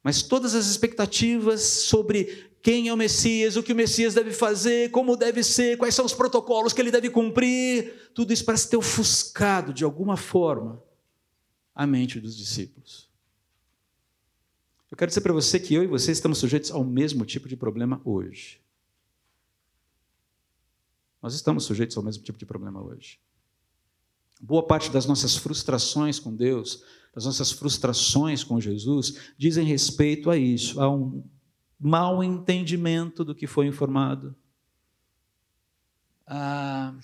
Mas 0.04 0.22
todas 0.22 0.54
as 0.54 0.66
expectativas 0.66 1.62
sobre 1.62 2.50
quem 2.60 2.88
é 2.88 2.92
o 2.92 2.96
Messias, 2.96 3.56
o 3.56 3.62
que 3.62 3.72
o 3.72 3.76
Messias 3.76 4.12
deve 4.12 4.32
fazer, 4.32 4.90
como 4.90 5.16
deve 5.16 5.42
ser, 5.42 5.78
quais 5.78 5.94
são 5.94 6.04
os 6.04 6.12
protocolos 6.12 6.74
que 6.74 6.80
ele 6.82 6.90
deve 6.90 7.08
cumprir, 7.08 8.10
tudo 8.14 8.34
isso 8.34 8.44
parece 8.44 8.68
ter 8.68 8.76
ofuscado 8.76 9.72
de 9.72 9.82
alguma 9.82 10.18
forma 10.18 10.82
a 11.74 11.86
mente 11.86 12.20
dos 12.20 12.36
discípulos. 12.36 13.13
Eu 14.94 14.96
quero 14.96 15.08
dizer 15.08 15.22
para 15.22 15.32
você 15.32 15.58
que 15.58 15.74
eu 15.74 15.82
e 15.82 15.88
você 15.88 16.12
estamos 16.12 16.38
sujeitos 16.38 16.70
ao 16.70 16.84
mesmo 16.84 17.24
tipo 17.24 17.48
de 17.48 17.56
problema 17.56 18.00
hoje. 18.04 18.60
Nós 21.20 21.34
estamos 21.34 21.64
sujeitos 21.64 21.96
ao 21.96 22.02
mesmo 22.04 22.22
tipo 22.22 22.38
de 22.38 22.46
problema 22.46 22.80
hoje. 22.80 23.18
Boa 24.40 24.64
parte 24.64 24.92
das 24.92 25.04
nossas 25.04 25.34
frustrações 25.34 26.20
com 26.20 26.32
Deus, 26.32 26.84
das 27.12 27.24
nossas 27.24 27.50
frustrações 27.50 28.44
com 28.44 28.60
Jesus, 28.60 29.32
dizem 29.36 29.66
respeito 29.66 30.30
a 30.30 30.36
isso, 30.36 30.80
a 30.80 30.88
um 30.88 31.28
mau 31.76 32.22
entendimento 32.22 33.24
do 33.24 33.34
que 33.34 33.48
foi 33.48 33.66
informado, 33.66 34.32
a 36.24 36.94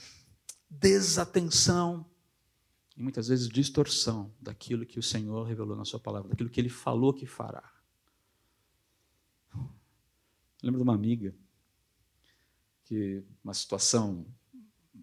desatenção 0.71 2.07
e 2.97 3.03
muitas 3.03 3.27
vezes 3.27 3.49
distorção 3.49 4.33
daquilo 4.41 4.87
que 4.87 5.01
o 5.01 5.03
Senhor 5.03 5.43
revelou 5.43 5.75
na 5.75 5.85
Sua 5.85 5.99
palavra, 5.99 6.29
daquilo 6.29 6.51
que 6.51 6.61
Ele 6.61 6.69
falou 6.69 7.13
que 7.13 7.27
fará. 7.27 7.80
Eu 10.63 10.67
lembro 10.67 10.79
de 10.79 10.83
uma 10.83 10.95
amiga 10.95 11.35
que 12.85 13.23
uma 13.43 13.55
situação 13.55 14.27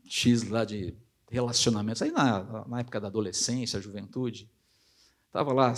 X 0.06 0.44
lá 0.44 0.64
de 0.64 0.96
relacionamentos, 1.30 2.02
aí 2.02 2.12
na, 2.12 2.66
na 2.68 2.80
época 2.80 3.00
da 3.00 3.08
adolescência, 3.08 3.82
juventude, 3.82 4.50
estava 5.28 5.52
lá 5.54 5.74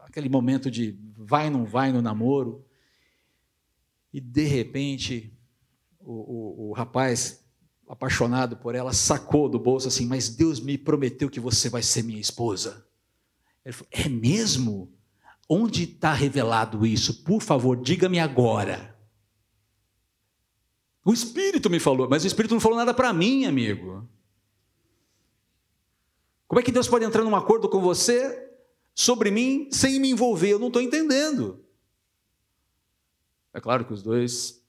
aquele 0.00 0.28
momento 0.28 0.70
de 0.70 0.98
vai 1.16 1.48
não 1.48 1.64
vai 1.64 1.92
no 1.92 2.02
namoro, 2.02 2.66
e 4.12 4.20
de 4.20 4.44
repente 4.44 5.32
o, 6.00 6.12
o, 6.12 6.68
o 6.68 6.72
rapaz 6.72 7.42
apaixonado 7.88 8.56
por 8.56 8.74
ela 8.74 8.92
sacou 8.92 9.48
do 9.48 9.58
bolso 9.58 9.88
assim, 9.88 10.06
mas 10.06 10.28
Deus 10.28 10.60
me 10.60 10.76
prometeu 10.76 11.30
que 11.30 11.40
você 11.40 11.68
vai 11.68 11.82
ser 11.82 12.02
minha 12.02 12.20
esposa. 12.20 12.86
Ele 13.64 13.72
falou, 13.72 13.88
é 13.92 14.08
mesmo? 14.08 14.92
Onde 15.48 15.84
está 15.84 16.12
revelado 16.12 16.86
isso? 16.86 17.22
Por 17.24 17.42
favor, 17.42 17.76
diga-me 17.76 18.18
agora. 18.18 18.96
O 21.04 21.12
Espírito 21.12 21.68
me 21.68 21.80
falou, 21.80 22.08
mas 22.08 22.24
o 22.24 22.26
Espírito 22.26 22.54
não 22.54 22.60
falou 22.60 22.78
nada 22.78 22.94
para 22.94 23.12
mim, 23.12 23.44
amigo. 23.44 24.08
Como 26.46 26.60
é 26.60 26.62
que 26.62 26.70
Deus 26.70 26.86
pode 26.86 27.04
entrar 27.04 27.24
num 27.24 27.34
acordo 27.34 27.68
com 27.68 27.80
você 27.80 28.50
sobre 28.94 29.30
mim 29.30 29.68
sem 29.72 29.98
me 29.98 30.10
envolver? 30.10 30.50
Eu 30.50 30.58
não 30.58 30.68
estou 30.68 30.82
entendendo. 30.82 31.64
É 33.52 33.60
claro 33.60 33.84
que 33.84 33.92
os 33.92 34.02
dois 34.02 34.62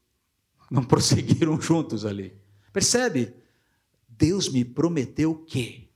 não 0.72 0.84
prosseguiram 0.86 1.60
juntos 1.62 2.06
ali. 2.06 2.36
Percebe? 2.72 3.36
Deus 4.08 4.50
me 4.50 4.66
prometeu 4.66 5.32
o 5.32 5.46
quê? 5.46 5.90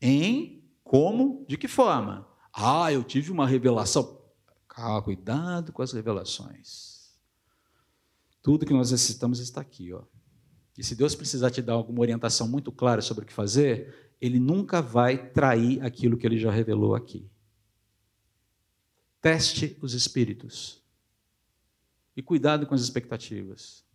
Em, 0.00 0.62
como, 0.84 1.44
de 1.48 1.56
que 1.56 1.66
forma? 1.66 2.28
Ah, 2.58 2.90
eu 2.90 3.04
tive 3.04 3.30
uma 3.30 3.46
revelação. 3.46 4.18
Ah, 4.70 5.00
cuidado 5.02 5.72
com 5.72 5.82
as 5.82 5.92
revelações. 5.92 7.14
Tudo 8.42 8.64
que 8.64 8.72
nós 8.72 8.90
necessitamos 8.90 9.40
está 9.40 9.60
aqui, 9.60 9.92
ó. 9.92 10.02
E 10.76 10.82
se 10.82 10.94
Deus 10.94 11.14
precisar 11.14 11.50
te 11.50 11.60
dar 11.60 11.74
alguma 11.74 12.00
orientação 12.00 12.48
muito 12.48 12.72
clara 12.72 13.02
sobre 13.02 13.24
o 13.24 13.26
que 13.26 13.32
fazer, 13.32 14.14
Ele 14.18 14.40
nunca 14.40 14.80
vai 14.80 15.30
trair 15.30 15.82
aquilo 15.82 16.16
que 16.16 16.26
Ele 16.26 16.38
já 16.38 16.50
revelou 16.50 16.94
aqui. 16.94 17.30
Teste 19.20 19.76
os 19.82 19.92
espíritos. 19.92 20.82
E 22.16 22.22
cuidado 22.22 22.66
com 22.66 22.74
as 22.74 22.80
expectativas. 22.80 23.85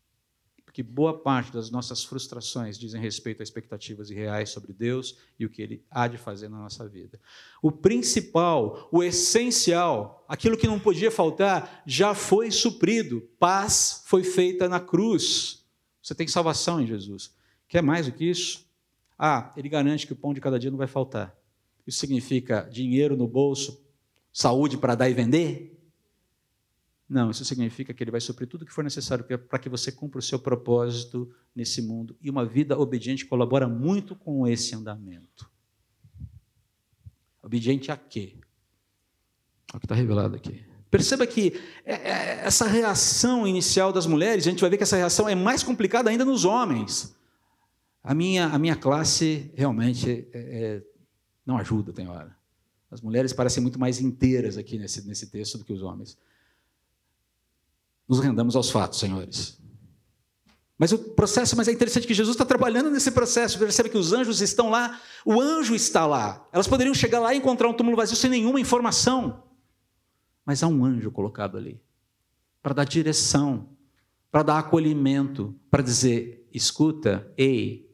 Porque 0.72 0.82
boa 0.82 1.14
parte 1.14 1.52
das 1.52 1.70
nossas 1.70 2.02
frustrações 2.02 2.80
dizem 2.80 3.02
respeito 3.02 3.42
a 3.42 3.44
expectativas 3.44 4.10
irreais 4.10 4.52
sobre 4.52 4.72
Deus 4.72 5.18
e 5.38 5.46
o 5.46 5.50
que 5.50 5.62
Ele 5.62 5.84
há 5.92 6.08
de 6.08 6.18
fazer 6.18 6.48
na 6.48 6.58
nossa 6.58 6.88
vida. 6.88 7.20
O 7.62 7.74
principal, 7.74 8.88
o 8.90 9.04
essencial, 9.04 10.24
aquilo 10.30 10.56
que 10.56 10.68
não 10.68 10.80
podia 10.80 11.12
faltar, 11.12 11.84
já 11.86 12.16
foi 12.16 12.50
suprido. 12.52 13.20
Paz 13.38 14.02
foi 14.06 14.24
feita 14.24 14.70
na 14.70 14.80
cruz. 14.80 15.66
Você 16.02 16.16
tem 16.16 16.26
salvação 16.26 16.80
em 16.80 16.88
Jesus. 16.88 17.36
Quer 17.68 17.84
mais 17.84 18.06
do 18.06 18.14
que 18.14 18.24
isso? 18.24 18.66
Ah, 19.20 19.52
Ele 19.58 19.68
garante 19.68 20.08
que 20.08 20.14
o 20.14 20.16
pão 20.16 20.34
de 20.34 20.40
cada 20.40 20.58
dia 20.58 20.72
não 20.72 20.78
vai 20.78 20.88
faltar. 20.88 21.36
Isso 21.86 22.00
significa 22.00 22.62
dinheiro 22.72 23.18
no 23.18 23.28
bolso, 23.28 23.84
saúde 24.32 24.78
para 24.78 24.96
dar 24.96 25.10
e 25.10 25.14
vender? 25.14 25.78
Não, 27.12 27.30
isso 27.30 27.44
significa 27.44 27.94
que 27.94 28.02
ele 28.02 28.10
vai 28.10 28.22
suprir 28.22 28.48
tudo 28.48 28.62
o 28.62 28.66
que 28.66 28.72
for 28.72 28.86
necessário 28.86 29.26
para 29.26 29.60
que 29.60 29.68
você 29.68 29.92
cumpra 29.92 30.20
o 30.20 30.22
seu 30.22 30.40
propósito 30.40 31.30
nesse 31.54 31.82
mundo. 31.82 32.16
E 32.22 32.30
uma 32.30 32.46
vida 32.46 32.80
obediente 32.80 33.26
colabora 33.26 33.68
muito 33.68 34.16
com 34.16 34.48
esse 34.48 34.74
andamento. 34.74 35.52
Obediente 37.44 37.92
a 37.92 37.98
quê? 37.98 38.38
É 39.74 39.76
o 39.76 39.80
que 39.82 39.86
está 39.86 39.94
revelado 39.94 40.38
aqui. 40.38 40.64
Perceba 40.90 41.28
que 41.28 41.60
é, 41.84 41.96
é, 41.96 42.46
essa 42.46 42.66
reação 42.66 43.46
inicial 43.46 43.92
das 43.92 44.06
mulheres, 44.06 44.48
a 44.48 44.50
gente 44.50 44.62
vai 44.62 44.70
ver 44.70 44.78
que 44.78 44.84
essa 44.84 44.96
reação 44.96 45.28
é 45.28 45.36
mais 45.36 45.64
complicada 45.64 46.10
ainda 46.10 46.24
nos 46.24 46.46
homens. 46.46 47.14
A 48.02 48.16
minha, 48.16 48.48
a 48.48 48.58
minha 48.58 48.78
classe 48.78 49.52
realmente 49.54 50.30
é, 50.32 50.40
é, 50.40 50.84
não 51.46 51.58
ajuda, 51.58 51.92
tem 51.92 52.08
hora. 52.08 52.34
As 52.90 53.02
mulheres 53.02 53.34
parecem 53.34 53.62
muito 53.62 53.78
mais 53.78 54.00
inteiras 54.00 54.58
aqui 54.58 54.78
nesse, 54.78 55.06
nesse 55.06 55.30
texto 55.30 55.58
do 55.58 55.66
que 55.66 55.74
os 55.74 55.82
homens 55.82 56.18
nos 58.12 58.20
rendamos 58.20 58.58
aos 58.58 58.70
fatos, 58.70 59.00
senhores. 59.00 59.58
Mas 60.78 60.92
o 60.92 60.98
processo, 60.98 61.56
mas 61.56 61.70
é 61.70 61.72
interessante 61.72 62.06
que 62.06 62.14
Jesus 62.14 62.36
está 62.36 62.44
trabalhando 62.44 62.92
nesse 62.92 63.10
processo. 63.10 63.58
Percebe 63.58 63.88
que 63.88 63.98
os 63.98 64.12
anjos 64.12 64.42
estão 64.42 64.70
lá, 64.70 65.00
o 65.26 65.40
anjo 65.40 65.74
está 65.74 66.06
lá. 66.06 66.46
Elas 66.52 66.68
poderiam 66.68 66.94
chegar 66.94 67.22
lá 67.22 67.34
e 67.34 67.38
encontrar 67.38 67.70
um 67.70 67.74
túmulo 67.74 67.96
vazio 67.96 68.18
sem 68.18 68.30
nenhuma 68.30 68.60
informação. 68.60 69.44
Mas 70.46 70.62
há 70.62 70.68
um 70.68 70.84
anjo 70.84 71.10
colocado 71.10 71.58
ali 71.58 71.82
para 72.62 72.74
dar 72.74 72.84
direção, 72.84 73.70
para 74.30 74.44
dar 74.44 74.60
acolhimento, 74.60 75.56
para 75.70 75.82
dizer: 75.82 76.46
escuta, 76.52 77.32
ei. 77.38 77.90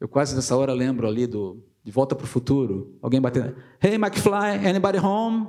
Eu 0.00 0.08
quase 0.08 0.34
nessa 0.34 0.56
hora 0.56 0.72
lembro 0.72 1.06
ali 1.06 1.28
do 1.28 1.62
De 1.84 1.92
Volta 1.92 2.16
para 2.16 2.24
o 2.24 2.28
Futuro, 2.28 2.98
alguém 3.00 3.20
batendo: 3.20 3.54
Hey 3.80 3.94
McFly, 3.94 4.66
anybody 4.66 4.98
home? 4.98 5.46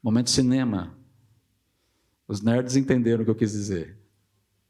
Momento 0.00 0.30
cinema. 0.30 0.95
Os 2.28 2.40
nerds 2.40 2.76
entenderam 2.76 3.22
o 3.22 3.24
que 3.24 3.30
eu 3.30 3.36
quis 3.36 3.52
dizer. 3.52 3.96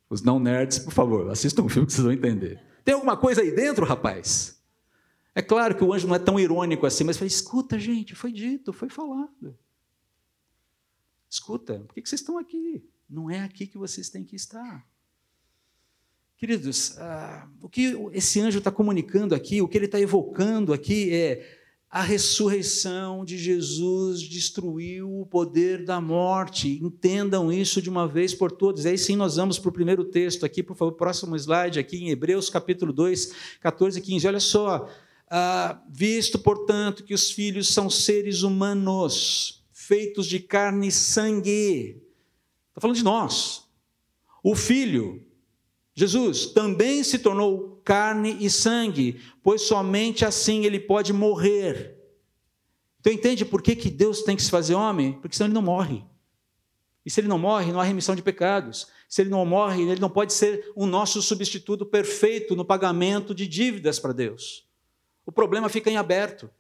Os 0.08 0.22
não 0.22 0.38
nerds, 0.38 0.78
por 0.78 0.92
favor, 0.92 1.30
assistam 1.30 1.62
um 1.62 1.68
filme 1.68 1.86
que 1.86 1.92
vocês 1.92 2.04
vão 2.04 2.12
entender. 2.12 2.62
Tem 2.84 2.94
alguma 2.94 3.16
coisa 3.16 3.40
aí 3.40 3.50
dentro, 3.50 3.84
rapaz? 3.84 4.62
É 5.34 5.42
claro 5.42 5.74
que 5.76 5.84
o 5.84 5.92
anjo 5.92 6.06
não 6.06 6.14
é 6.14 6.18
tão 6.18 6.38
irônico 6.38 6.86
assim, 6.86 7.04
mas 7.04 7.16
falei, 7.16 7.28
escuta, 7.28 7.78
gente, 7.78 8.14
foi 8.14 8.32
dito, 8.32 8.72
foi 8.72 8.88
falado. 8.88 9.58
Escuta, 11.28 11.80
por 11.80 11.94
que 11.94 12.08
vocês 12.08 12.20
estão 12.20 12.38
aqui? 12.38 12.82
Não 13.08 13.30
é 13.30 13.40
aqui 13.40 13.66
que 13.66 13.76
vocês 13.76 14.08
têm 14.08 14.24
que 14.24 14.36
estar. 14.36 14.86
Queridos, 16.36 16.96
ah, 16.98 17.48
o 17.60 17.68
que 17.68 17.94
esse 18.12 18.40
anjo 18.40 18.58
está 18.58 18.70
comunicando 18.70 19.34
aqui, 19.34 19.60
o 19.62 19.68
que 19.68 19.76
ele 19.76 19.86
está 19.86 19.98
evocando 19.98 20.72
aqui 20.72 21.12
é 21.12 21.55
a 21.90 22.02
ressurreição 22.02 23.24
de 23.24 23.38
Jesus 23.38 24.20
destruiu 24.22 25.20
o 25.20 25.24
poder 25.24 25.84
da 25.84 26.00
morte. 26.00 26.80
Entendam 26.82 27.52
isso 27.52 27.80
de 27.80 27.88
uma 27.88 28.08
vez 28.08 28.34
por 28.34 28.50
todas. 28.50 28.84
Aí 28.84 28.98
sim 28.98 29.16
nós 29.16 29.36
vamos 29.36 29.58
para 29.58 29.68
o 29.68 29.72
primeiro 29.72 30.04
texto 30.04 30.44
aqui, 30.44 30.62
por 30.62 30.76
favor, 30.76 30.92
próximo 30.92 31.36
slide, 31.36 31.78
aqui 31.78 31.98
em 31.98 32.10
Hebreus 32.10 32.50
capítulo 32.50 32.92
2, 32.92 33.32
14 33.60 33.98
e 33.98 34.02
15. 34.02 34.26
Olha 34.26 34.40
só. 34.40 34.88
Ah, 35.28 35.82
visto, 35.88 36.38
portanto, 36.38 37.02
que 37.02 37.14
os 37.14 37.32
filhos 37.32 37.72
são 37.74 37.90
seres 37.90 38.42
humanos, 38.42 39.64
feitos 39.72 40.26
de 40.26 40.38
carne 40.38 40.88
e 40.88 40.92
sangue. 40.92 42.00
Está 42.68 42.80
falando 42.80 42.96
de 42.96 43.04
nós. 43.04 43.64
O 44.42 44.54
filho, 44.54 45.24
Jesus, 45.94 46.46
também 46.46 47.02
se 47.02 47.18
tornou 47.18 47.75
carne 47.86 48.36
e 48.40 48.50
sangue, 48.50 49.20
pois 49.44 49.62
somente 49.62 50.24
assim 50.24 50.64
ele 50.66 50.80
pode 50.80 51.12
morrer. 51.12 51.96
Então 52.98 53.12
entende 53.12 53.44
por 53.44 53.62
que, 53.62 53.76
que 53.76 53.88
Deus 53.88 54.22
tem 54.22 54.34
que 54.34 54.42
se 54.42 54.50
fazer 54.50 54.74
homem? 54.74 55.12
Porque 55.12 55.36
senão 55.36 55.46
ele 55.46 55.54
não 55.54 55.62
morre. 55.62 56.04
E 57.04 57.10
se 57.10 57.20
ele 57.20 57.28
não 57.28 57.38
morre, 57.38 57.70
não 57.70 57.80
há 57.80 57.84
remissão 57.84 58.16
de 58.16 58.22
pecados. 58.22 58.88
Se 59.08 59.22
ele 59.22 59.30
não 59.30 59.46
morre, 59.46 59.82
ele 59.82 60.00
não 60.00 60.10
pode 60.10 60.32
ser 60.32 60.72
o 60.74 60.84
nosso 60.84 61.22
substituto 61.22 61.86
perfeito 61.86 62.56
no 62.56 62.64
pagamento 62.64 63.32
de 63.32 63.46
dívidas 63.46 64.00
para 64.00 64.12
Deus. 64.12 64.66
O 65.24 65.30
problema 65.30 65.68
fica 65.68 65.88
em 65.88 65.96
aberto. 65.96 66.50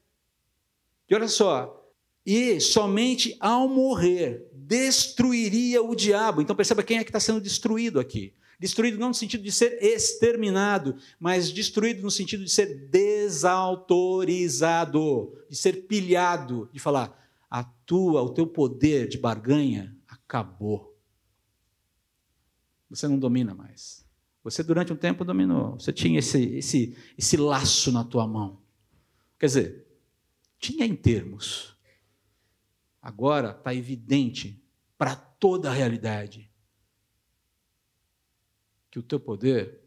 E 1.10 1.14
olha 1.16 1.26
só, 1.26 1.90
e 2.24 2.60
somente 2.60 3.36
ao 3.40 3.68
morrer 3.68 4.48
destruiria 4.52 5.82
o 5.82 5.96
diabo. 5.96 6.40
Então 6.40 6.54
perceba 6.54 6.84
quem 6.84 6.98
é 6.98 7.04
que 7.04 7.10
está 7.10 7.18
sendo 7.18 7.40
destruído 7.40 7.98
aqui. 7.98 8.32
Destruído 8.58 8.98
não 8.98 9.08
no 9.08 9.14
sentido 9.14 9.44
de 9.44 9.52
ser 9.52 9.78
exterminado, 9.82 10.96
mas 11.20 11.52
destruído 11.52 12.00
no 12.02 12.10
sentido 12.10 12.42
de 12.42 12.50
ser 12.50 12.88
desautorizado, 12.88 15.38
de 15.48 15.56
ser 15.56 15.86
pilhado, 15.86 16.68
de 16.72 16.80
falar: 16.80 17.16
a 17.50 17.62
tua, 17.62 18.22
o 18.22 18.30
teu 18.30 18.46
poder 18.46 19.08
de 19.08 19.18
barganha 19.18 19.94
acabou. 20.08 20.96
Você 22.88 23.06
não 23.06 23.18
domina 23.18 23.54
mais. 23.54 24.06
Você 24.42 24.62
durante 24.62 24.90
um 24.92 24.96
tempo 24.96 25.24
dominou. 25.24 25.72
Você 25.72 25.92
tinha 25.92 26.20
esse, 26.20 26.42
esse, 26.56 26.96
esse 27.18 27.36
laço 27.36 27.92
na 27.92 28.04
tua 28.04 28.26
mão. 28.26 28.62
Quer 29.38 29.46
dizer, 29.46 29.86
tinha 30.58 30.86
em 30.86 30.94
termos. 30.94 31.76
Agora 33.02 33.50
está 33.50 33.74
evidente 33.74 34.62
para 34.96 35.14
toda 35.14 35.68
a 35.68 35.74
realidade 35.74 36.45
que 38.96 39.00
o 39.00 39.02
teu 39.02 39.20
poder 39.20 39.78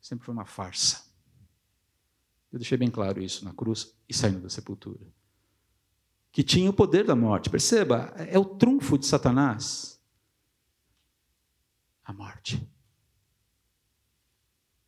sempre 0.00 0.24
foi 0.24 0.32
uma 0.32 0.46
farsa. 0.46 1.04
Eu 2.50 2.58
deixei 2.58 2.78
bem 2.78 2.90
claro 2.90 3.22
isso 3.22 3.44
na 3.44 3.52
cruz 3.52 3.94
e 4.08 4.14
saindo 4.14 4.40
da 4.40 4.48
sepultura. 4.48 5.06
Que 6.32 6.42
tinha 6.42 6.70
o 6.70 6.72
poder 6.72 7.04
da 7.04 7.14
morte. 7.14 7.50
Perceba, 7.50 8.14
é 8.16 8.38
o 8.38 8.44
trunfo 8.46 8.96
de 8.96 9.04
Satanás. 9.04 10.02
A 12.02 12.10
morte. 12.10 12.66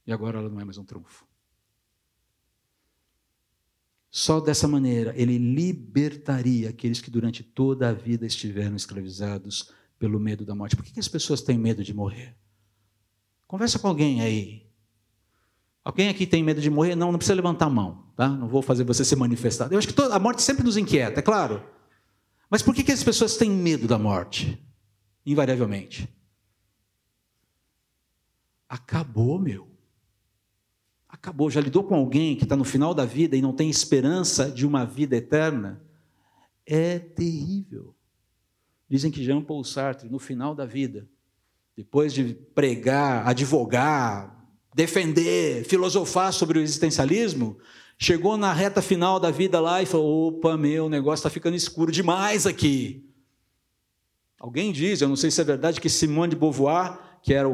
E 0.06 0.12
agora 0.12 0.38
ela 0.38 0.48
não 0.48 0.58
é 0.58 0.64
mais 0.64 0.78
um 0.78 0.84
trunfo. 0.84 1.26
Só 4.10 4.40
dessa 4.40 4.66
maneira 4.66 5.14
ele 5.20 5.36
libertaria 5.36 6.70
aqueles 6.70 7.02
que 7.02 7.10
durante 7.10 7.42
toda 7.42 7.90
a 7.90 7.92
vida 7.92 8.24
estiveram 8.24 8.74
escravizados 8.74 9.70
pelo 9.98 10.18
medo 10.18 10.46
da 10.46 10.54
morte. 10.54 10.76
Por 10.76 10.84
que 10.86 10.98
as 10.98 11.08
pessoas 11.08 11.42
têm 11.42 11.58
medo 11.58 11.84
de 11.84 11.92
morrer? 11.92 12.34
Conversa 13.52 13.78
com 13.78 13.86
alguém 13.86 14.22
aí. 14.22 14.66
Alguém 15.84 16.08
aqui 16.08 16.26
tem 16.26 16.42
medo 16.42 16.58
de 16.58 16.70
morrer? 16.70 16.94
Não, 16.94 17.12
não 17.12 17.18
precisa 17.18 17.34
levantar 17.34 17.66
a 17.66 17.68
mão, 17.68 18.06
tá? 18.16 18.26
Não 18.26 18.48
vou 18.48 18.62
fazer 18.62 18.82
você 18.82 19.04
se 19.04 19.14
manifestar. 19.14 19.70
Eu 19.70 19.76
acho 19.76 19.86
que 19.86 19.92
toda, 19.92 20.14
a 20.14 20.18
morte 20.18 20.40
sempre 20.40 20.64
nos 20.64 20.78
inquieta, 20.78 21.20
é 21.20 21.22
claro. 21.22 21.62
Mas 22.48 22.62
por 22.62 22.74
que, 22.74 22.82
que 22.82 22.90
as 22.90 23.04
pessoas 23.04 23.36
têm 23.36 23.50
medo 23.50 23.86
da 23.86 23.98
morte? 23.98 24.58
Invariavelmente. 25.26 26.08
Acabou, 28.66 29.38
meu. 29.38 29.68
Acabou. 31.06 31.50
Já 31.50 31.60
lidou 31.60 31.84
com 31.84 31.94
alguém 31.94 32.34
que 32.34 32.44
está 32.44 32.56
no 32.56 32.64
final 32.64 32.94
da 32.94 33.04
vida 33.04 33.36
e 33.36 33.42
não 33.42 33.52
tem 33.52 33.68
esperança 33.68 34.50
de 34.50 34.66
uma 34.66 34.86
vida 34.86 35.14
eterna? 35.14 35.84
É 36.64 36.98
terrível. 36.98 37.94
Dizem 38.88 39.10
que 39.10 39.22
Jean 39.22 39.42
Paul 39.42 39.62
Sartre, 39.62 40.08
no 40.08 40.18
final 40.18 40.54
da 40.54 40.64
vida, 40.64 41.06
depois 41.76 42.12
de 42.12 42.34
pregar, 42.54 43.26
advogar, 43.26 44.46
defender, 44.74 45.64
filosofar 45.64 46.32
sobre 46.32 46.58
o 46.58 46.62
existencialismo, 46.62 47.58
chegou 47.98 48.36
na 48.36 48.52
reta 48.52 48.82
final 48.82 49.18
da 49.18 49.30
vida 49.30 49.60
lá 49.60 49.82
e 49.82 49.86
falou: 49.86 50.28
opa, 50.28 50.56
meu, 50.56 50.86
o 50.86 50.88
negócio 50.88 51.20
está 51.20 51.30
ficando 51.30 51.56
escuro 51.56 51.92
demais 51.92 52.46
aqui. 52.46 53.08
Alguém 54.38 54.72
diz, 54.72 55.00
eu 55.00 55.08
não 55.08 55.16
sei 55.16 55.30
se 55.30 55.40
é 55.40 55.44
verdade, 55.44 55.80
que 55.80 55.88
Simone 55.88 56.30
de 56.30 56.36
Beauvoir, 56.36 56.98
que 57.22 57.32
era 57.32 57.48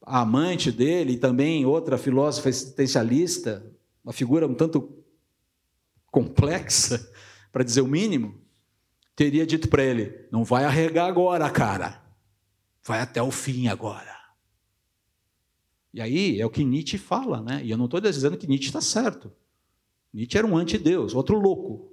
a 0.00 0.20
amante 0.20 0.72
dele, 0.72 1.12
e 1.12 1.18
também 1.18 1.66
outra 1.66 1.98
filósofa 1.98 2.48
existencialista, 2.48 3.70
uma 4.02 4.14
figura 4.14 4.46
um 4.46 4.54
tanto 4.54 4.96
complexa, 6.10 7.10
para 7.52 7.62
dizer 7.62 7.82
o 7.82 7.86
mínimo, 7.86 8.40
teria 9.14 9.46
dito 9.46 9.68
para 9.68 9.84
ele: 9.84 10.26
não 10.30 10.42
vai 10.42 10.64
arregar 10.64 11.06
agora, 11.06 11.48
cara. 11.50 12.01
Vai 12.84 13.00
até 13.00 13.22
o 13.22 13.30
fim 13.30 13.68
agora. 13.68 14.16
E 15.94 16.00
aí 16.00 16.40
é 16.40 16.46
o 16.46 16.50
que 16.50 16.64
Nietzsche 16.64 16.98
fala, 16.98 17.40
né? 17.42 17.62
E 17.64 17.70
eu 17.70 17.76
não 17.76 17.84
estou 17.84 18.00
dizendo 18.00 18.36
que 18.36 18.46
Nietzsche 18.46 18.68
está 18.68 18.80
certo. 18.80 19.30
Nietzsche 20.12 20.38
era 20.38 20.46
um 20.46 20.56
anti-Deus, 20.56 21.14
outro 21.14 21.38
louco. 21.38 21.92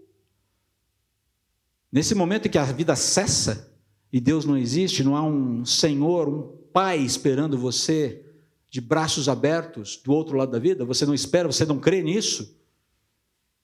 Nesse 1.91 2.15
momento 2.15 2.47
em 2.47 2.52
que 2.52 2.58
a 2.58 2.63
vida 2.63 2.95
cessa 2.95 3.75
e 4.12 4.19
Deus 4.19 4.45
não 4.45 4.58
existe, 4.58 5.04
não 5.04 5.15
há 5.15 5.23
um 5.23 5.65
Senhor, 5.65 6.30
um 6.30 6.60
Pai 6.71 6.99
esperando 6.99 7.58
você 7.58 8.23
de 8.69 8.80
braços 8.80 9.28
abertos 9.28 9.97
do 9.97 10.13
outro 10.13 10.38
lado 10.38 10.52
da 10.52 10.60
vida, 10.60 10.86
você 10.86 11.06
não 11.06 11.13
espera, 11.13 11.52
você 11.52 11.65
não 11.65 11.80
crê 11.80 12.04
nisso. 12.04 12.56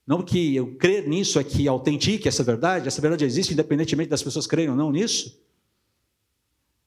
Não 0.04 0.22
que 0.22 0.54
eu 0.54 0.76
crer 0.76 1.08
nisso 1.08 1.38
é 1.38 1.44
que 1.44 1.66
autentique 1.66 2.28
essa 2.28 2.42
verdade, 2.42 2.88
essa 2.88 3.00
verdade 3.00 3.24
existe 3.24 3.52
independentemente 3.52 4.10
das 4.10 4.22
pessoas 4.22 4.46
crerem 4.46 4.70
ou 4.70 4.76
não 4.76 4.90
nisso. 4.90 5.40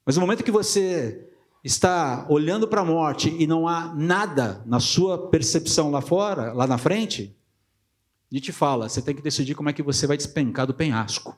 Mas 0.10 0.16
no 0.16 0.22
momento 0.22 0.44
que 0.44 0.50
você 0.50 1.30
está 1.64 2.26
olhando 2.28 2.68
para 2.68 2.82
a 2.82 2.84
morte 2.84 3.30
e 3.30 3.46
não 3.46 3.68
há 3.68 3.94
nada 3.94 4.60
na 4.66 4.80
sua 4.80 5.30
percepção 5.30 5.92
lá 5.92 6.02
fora, 6.02 6.52
lá 6.52 6.66
na 6.66 6.80
frente, 6.80 7.38
te 8.34 8.52
fala, 8.52 8.90
você 8.90 9.04
tem 9.04 9.16
que 9.16 9.22
decidir 9.22 9.54
como 9.54 9.70
é 9.70 9.74
que 9.74 9.84
você 9.84 10.08
vai 10.08 10.18
despencar 10.18 10.66
do 10.66 10.74
penhasco. 10.74 11.38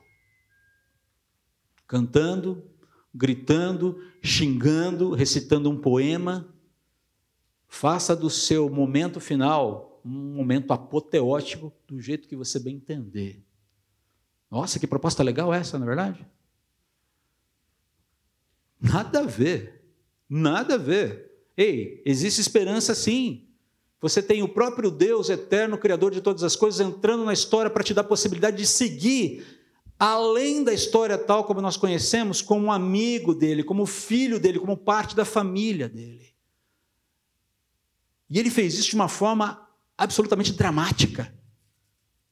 Cantando, 1.86 2.64
gritando, 3.14 4.02
xingando, 4.22 5.12
recitando 5.12 5.68
um 5.68 5.78
poema. 5.78 6.48
Faça 7.68 8.16
do 8.16 8.30
seu 8.30 8.70
momento 8.70 9.20
final 9.20 10.00
um 10.02 10.34
momento 10.34 10.72
apoteótico 10.72 11.70
do 11.86 12.00
jeito 12.00 12.26
que 12.26 12.36
você 12.36 12.58
bem 12.58 12.76
entender. 12.76 13.44
Nossa, 14.50 14.78
que 14.78 14.86
proposta 14.86 15.22
legal 15.22 15.52
essa, 15.52 15.78
não 15.78 15.84
é 15.84 15.88
verdade? 15.88 16.26
Nada 18.82 19.20
a 19.20 19.26
ver. 19.26 19.80
Nada 20.28 20.74
a 20.74 20.78
ver. 20.78 21.30
Ei, 21.56 22.02
existe 22.04 22.40
esperança 22.40 22.94
sim. 22.94 23.46
Você 24.00 24.20
tem 24.20 24.42
o 24.42 24.48
próprio 24.48 24.90
Deus 24.90 25.30
eterno, 25.30 25.78
Criador 25.78 26.10
de 26.10 26.20
todas 26.20 26.42
as 26.42 26.56
coisas, 26.56 26.84
entrando 26.84 27.24
na 27.24 27.32
história 27.32 27.70
para 27.70 27.84
te 27.84 27.94
dar 27.94 28.00
a 28.00 28.04
possibilidade 28.04 28.56
de 28.56 28.66
seguir 28.66 29.44
além 29.96 30.64
da 30.64 30.74
história 30.74 31.16
tal 31.16 31.44
como 31.44 31.60
nós 31.60 31.76
conhecemos, 31.76 32.42
como 32.42 32.72
amigo 32.72 33.32
dele, 33.32 33.62
como 33.62 33.86
filho 33.86 34.40
dele, 34.40 34.58
como 34.58 34.76
parte 34.76 35.14
da 35.14 35.24
família 35.24 35.88
dele. 35.88 36.34
E 38.28 38.36
ele 38.36 38.50
fez 38.50 38.74
isso 38.74 38.90
de 38.90 38.96
uma 38.96 39.08
forma 39.08 39.68
absolutamente 39.96 40.52
dramática 40.54 41.32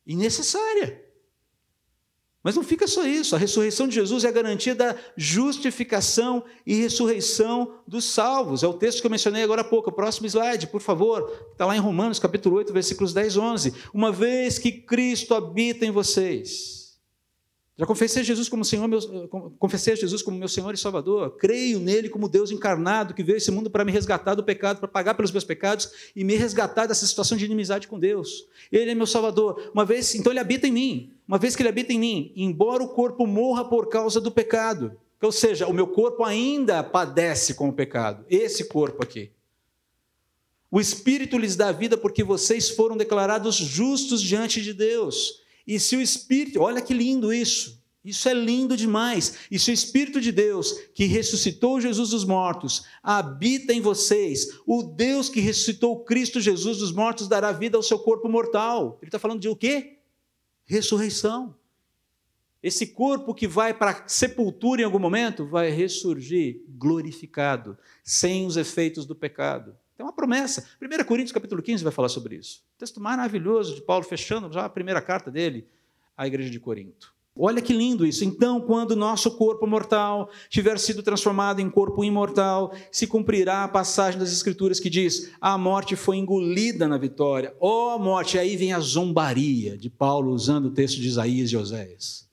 e 0.04 0.16
necessária. 0.16 1.00
Mas 2.42 2.56
não 2.56 2.62
fica 2.62 2.88
só 2.88 3.04
isso, 3.04 3.36
a 3.36 3.38
ressurreição 3.38 3.86
de 3.86 3.94
Jesus 3.94 4.24
é 4.24 4.28
a 4.28 4.32
garantia 4.32 4.74
da 4.74 4.96
justificação 5.14 6.42
e 6.66 6.74
ressurreição 6.74 7.74
dos 7.86 8.06
salvos. 8.06 8.62
É 8.62 8.66
o 8.66 8.72
texto 8.72 9.02
que 9.02 9.06
eu 9.06 9.10
mencionei 9.10 9.42
agora 9.42 9.60
há 9.60 9.64
pouco. 9.64 9.92
Próximo 9.92 10.26
slide, 10.26 10.66
por 10.68 10.80
favor. 10.80 11.30
Está 11.52 11.66
lá 11.66 11.76
em 11.76 11.80
Romanos, 11.80 12.18
capítulo 12.18 12.56
8, 12.56 12.72
versículos 12.72 13.12
10 13.12 13.34
e 13.34 13.38
11. 13.38 13.74
Uma 13.92 14.10
vez 14.10 14.58
que 14.58 14.72
Cristo 14.72 15.34
habita 15.34 15.84
em 15.84 15.90
vocês, 15.90 16.89
já 17.78 17.86
confessei 17.86 18.22
Jesus 18.22 18.48
como 18.48 18.62
Senhor, 18.62 18.86
meu, 18.86 19.00
confessei 19.58 19.94
a 19.94 19.96
Jesus 19.96 20.20
como 20.20 20.36
meu 20.36 20.48
Senhor 20.48 20.74
e 20.74 20.76
Salvador. 20.76 21.36
Creio 21.38 21.80
nele 21.80 22.10
como 22.10 22.28
Deus 22.28 22.50
encarnado 22.50 23.14
que 23.14 23.22
veio 23.22 23.36
a 23.36 23.38
esse 23.38 23.50
mundo 23.50 23.70
para 23.70 23.86
me 23.86 23.90
resgatar 23.90 24.34
do 24.34 24.44
pecado, 24.44 24.80
para 24.80 24.88
pagar 24.88 25.14
pelos 25.14 25.32
meus 25.32 25.44
pecados 25.44 25.90
e 26.14 26.22
me 26.22 26.36
resgatar 26.36 26.84
dessa 26.86 27.06
situação 27.06 27.38
de 27.38 27.46
inimizade 27.46 27.88
com 27.88 27.98
Deus. 27.98 28.46
Ele 28.70 28.90
é 28.90 28.94
meu 28.94 29.06
Salvador. 29.06 29.70
Uma 29.72 29.84
vez, 29.84 30.14
então 30.14 30.30
ele 30.30 30.40
habita 30.40 30.66
em 30.66 30.72
mim. 30.72 31.12
Uma 31.26 31.38
vez 31.38 31.56
que 31.56 31.62
ele 31.62 31.70
habita 31.70 31.92
em 31.92 31.98
mim, 31.98 32.32
embora 32.36 32.82
o 32.82 32.88
corpo 32.88 33.26
morra 33.26 33.64
por 33.64 33.88
causa 33.88 34.20
do 34.20 34.30
pecado, 34.30 34.94
ou 35.22 35.32
seja, 35.32 35.66
o 35.66 35.72
meu 35.72 35.86
corpo 35.86 36.24
ainda 36.24 36.82
padece 36.82 37.54
com 37.54 37.68
o 37.68 37.72
pecado. 37.72 38.26
Esse 38.28 38.64
corpo 38.64 39.02
aqui. 39.02 39.30
O 40.70 40.80
Espírito 40.80 41.38
lhes 41.38 41.56
dá 41.56 41.72
vida 41.72 41.96
porque 41.96 42.22
vocês 42.22 42.68
foram 42.70 42.96
declarados 42.96 43.56
justos 43.56 44.22
diante 44.22 44.62
de 44.62 44.72
Deus. 44.72 45.40
E 45.70 45.78
se 45.78 45.94
o 45.94 46.02
Espírito, 46.02 46.60
olha 46.60 46.82
que 46.82 46.92
lindo 46.92 47.32
isso. 47.32 47.80
Isso 48.04 48.28
é 48.28 48.34
lindo 48.34 48.76
demais. 48.76 49.36
E 49.48 49.56
se 49.56 49.70
o 49.70 49.72
Espírito 49.72 50.20
de 50.20 50.32
Deus, 50.32 50.72
que 50.92 51.04
ressuscitou 51.04 51.80
Jesus 51.80 52.10
dos 52.10 52.24
mortos, 52.24 52.82
habita 53.00 53.72
em 53.72 53.80
vocês, 53.80 54.58
o 54.66 54.82
Deus 54.82 55.28
que 55.28 55.38
ressuscitou 55.38 56.02
Cristo 56.02 56.40
Jesus 56.40 56.78
dos 56.78 56.90
mortos 56.90 57.28
dará 57.28 57.52
vida 57.52 57.76
ao 57.76 57.84
seu 57.84 58.00
corpo 58.00 58.28
mortal. 58.28 58.98
Ele 59.00 59.10
está 59.10 59.18
falando 59.20 59.38
de 59.38 59.48
o 59.48 59.54
quê? 59.54 60.00
Ressurreição. 60.64 61.54
Esse 62.60 62.88
corpo 62.88 63.32
que 63.32 63.46
vai 63.46 63.72
para 63.72 63.92
a 63.92 64.08
sepultura 64.08 64.82
em 64.82 64.84
algum 64.84 64.98
momento 64.98 65.46
vai 65.46 65.70
ressurgir 65.70 66.64
glorificado, 66.68 67.78
sem 68.02 68.44
os 68.44 68.56
efeitos 68.56 69.06
do 69.06 69.14
pecado. 69.14 69.76
É 70.00 70.02
uma 70.02 70.14
promessa. 70.14 70.66
1 70.80 71.04
Coríntios 71.04 71.30
capítulo 71.30 71.60
15 71.60 71.84
vai 71.84 71.92
falar 71.92 72.08
sobre 72.08 72.36
isso. 72.36 72.62
Texto 72.78 72.98
maravilhoso 72.98 73.74
de 73.74 73.82
Paulo, 73.82 74.02
fechando 74.02 74.50
já 74.50 74.64
a 74.64 74.68
primeira 74.68 75.02
carta 75.02 75.30
dele 75.30 75.68
à 76.16 76.26
igreja 76.26 76.48
de 76.48 76.58
Corinto. 76.58 77.14
Olha 77.36 77.60
que 77.60 77.74
lindo 77.74 78.06
isso. 78.06 78.24
Então, 78.24 78.62
quando 78.62 78.96
nosso 78.96 79.36
corpo 79.36 79.66
mortal 79.66 80.30
tiver 80.48 80.78
sido 80.78 81.02
transformado 81.02 81.60
em 81.60 81.68
corpo 81.68 82.02
imortal, 82.02 82.72
se 82.90 83.06
cumprirá 83.06 83.62
a 83.62 83.68
passagem 83.68 84.18
das 84.18 84.32
Escrituras 84.32 84.80
que 84.80 84.88
diz: 84.88 85.30
a 85.38 85.58
morte 85.58 85.94
foi 85.94 86.16
engolida 86.16 86.88
na 86.88 86.96
vitória. 86.96 87.54
Ó 87.60 87.94
oh, 87.94 87.98
morte! 87.98 88.38
Aí 88.38 88.56
vem 88.56 88.72
a 88.72 88.80
zombaria 88.80 89.76
de 89.76 89.90
Paulo 89.90 90.32
usando 90.32 90.66
o 90.66 90.70
texto 90.70 90.98
de 90.98 91.08
Isaías 91.08 91.50
e 91.50 91.58
Oséias. 91.58 92.26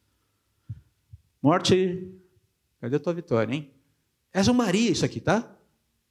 Morte, 1.43 2.07
cadê 2.79 2.95
a 2.95 2.99
tua 2.99 3.13
vitória, 3.13 3.53
hein? 3.53 3.69
É 4.33 4.41
zombaria 4.41 4.89
isso 4.89 5.03
aqui, 5.03 5.19
tá? 5.19 5.56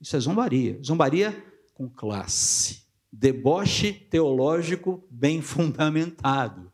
Isso 0.00 0.16
é 0.16 0.20
zombaria. 0.20 0.80
Zombaria 0.82 1.44
com 1.74 1.88
classe. 1.88 2.84
Deboche 3.12 3.92
teológico 3.92 5.06
bem 5.10 5.40
fundamentado. 5.40 6.72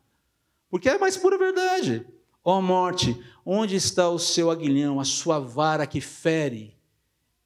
Porque 0.69 0.89
é 0.89 0.97
a 0.97 0.99
mais 0.99 1.17
pura 1.17 1.39
verdade. 1.39 2.07
Ó 2.45 2.59
oh, 2.59 2.63
morte, 2.63 3.17
onde 3.45 3.77
está 3.77 4.09
o 4.09 4.19
seu 4.19 4.51
aguilhão, 4.51 4.99
a 4.99 5.05
sua 5.05 5.39
vara 5.39 5.87
que 5.87 6.01
fere 6.01 6.77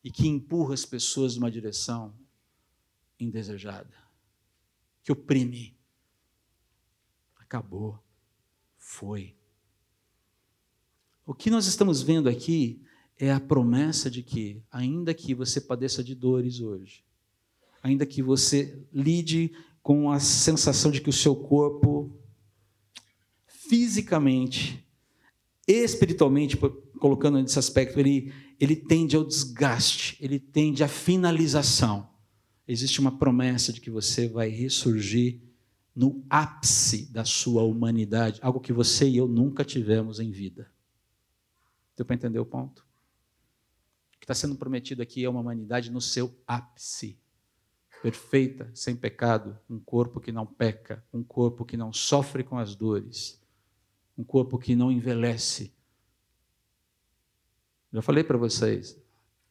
e 0.03 0.11
que 0.11 0.27
empurra 0.29 0.73
as 0.73 0.85
pessoas 0.85 1.35
numa 1.37 1.51
direção 1.51 2.15
indesejada, 3.19 3.95
que 5.03 5.11
oprime? 5.11 5.77
Acabou. 7.37 7.99
Foi. 8.77 9.35
O 11.27 11.35
que 11.35 11.51
nós 11.51 11.67
estamos 11.67 12.03
vendo 12.03 12.29
aqui 12.29 12.86
é 13.19 13.33
a 13.33 13.41
promessa 13.41 14.11
de 14.11 14.23
que, 14.23 14.63
ainda 14.71 15.15
que 15.15 15.35
você 15.35 15.61
padeça 15.61 16.05
de 16.05 16.15
dores 16.15 16.61
hoje, 16.61 17.05
ainda 17.83 18.05
que 18.05 18.23
você 18.23 18.83
lide 18.93 19.53
com 19.83 20.11
a 20.11 20.19
sensação 20.19 20.91
de 20.91 21.01
que 21.01 21.09
o 21.09 21.13
seu 21.13 21.35
corpo, 21.35 22.19
fisicamente, 23.47 24.85
espiritualmente, 25.67 26.57
colocando 26.99 27.41
nesse 27.41 27.59
aspecto, 27.59 27.99
ele, 27.99 28.33
ele 28.61 28.77
tende 28.77 29.17
ao 29.17 29.25
desgaste, 29.25 30.17
ele 30.21 30.39
tende 30.39 30.85
à 30.85 30.89
finalização. 30.89 32.11
Existe 32.69 33.01
uma 33.01 33.17
promessa 33.17 33.73
de 33.73 33.81
que 33.81 33.91
você 33.91 34.29
vai 34.29 34.49
ressurgir 34.49 35.41
no 35.95 36.23
ápice 36.29 37.11
da 37.11 37.25
sua 37.25 37.63
humanidade, 37.63 38.39
algo 38.43 38.61
que 38.61 38.73
você 38.73 39.09
e 39.09 39.17
eu 39.17 39.27
nunca 39.27 39.65
tivemos 39.65 40.21
em 40.21 40.31
vida. 40.31 40.71
Deu 41.97 42.05
para 42.05 42.17
entender 42.17 42.39
o 42.39 42.45
ponto? 42.45 42.86
Está 44.27 44.35
sendo 44.35 44.57
prometido 44.57 45.01
aqui 45.01 45.25
é 45.25 45.29
uma 45.29 45.41
humanidade 45.41 45.89
no 45.89 46.01
seu 46.01 46.37
ápice. 46.49 47.17
Perfeita, 48.03 48.69
sem 48.75 48.97
pecado, 48.97 49.57
um 49.71 49.79
corpo 49.79 50.21
que 50.21 50.33
não 50.33 50.45
peca, 50.45 51.05
um 51.12 51.23
corpo 51.23 51.65
que 51.65 51.77
não 51.77 51.93
sofre 51.93 52.43
com 52.43 52.59
as 52.59 52.75
dores, 52.75 53.41
um 54.19 54.25
corpo 54.25 54.59
que 54.59 54.75
não 54.75 54.91
envelhece. 54.91 55.73
Já 57.93 58.03
falei 58.03 58.25
para 58.25 58.37
vocês, 58.37 59.01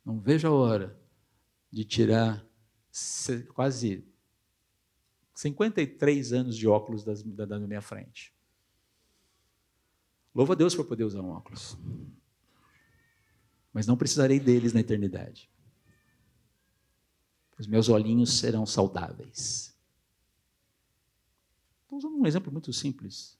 não 0.04 0.20
vejo 0.20 0.46
a 0.50 0.52
hora 0.52 1.00
de 1.72 1.86
tirar 1.86 2.46
quase 3.54 4.06
53 5.34 6.34
anos 6.34 6.58
de 6.58 6.68
óculos 6.68 7.06
da, 7.06 7.46
da 7.46 7.60
minha 7.60 7.82
frente. 7.82 8.36
Louva 10.34 10.52
a 10.52 10.56
Deus 10.56 10.76
por 10.76 10.86
poder 10.86 11.06
usar 11.06 11.22
um 11.22 11.30
óculos 11.30 11.78
mas 13.76 13.86
não 13.86 13.98
precisarei 13.98 14.40
deles 14.40 14.72
na 14.72 14.80
eternidade. 14.80 15.50
Os 17.60 17.68
meus 17.68 17.90
olhinhos 17.90 18.38
serão 18.38 18.66
saudáveis. 18.66 19.76
Estou 21.84 21.98
usando 21.98 22.16
um 22.16 22.26
exemplo 22.26 22.50
muito 22.54 22.72
simples. 22.72 23.38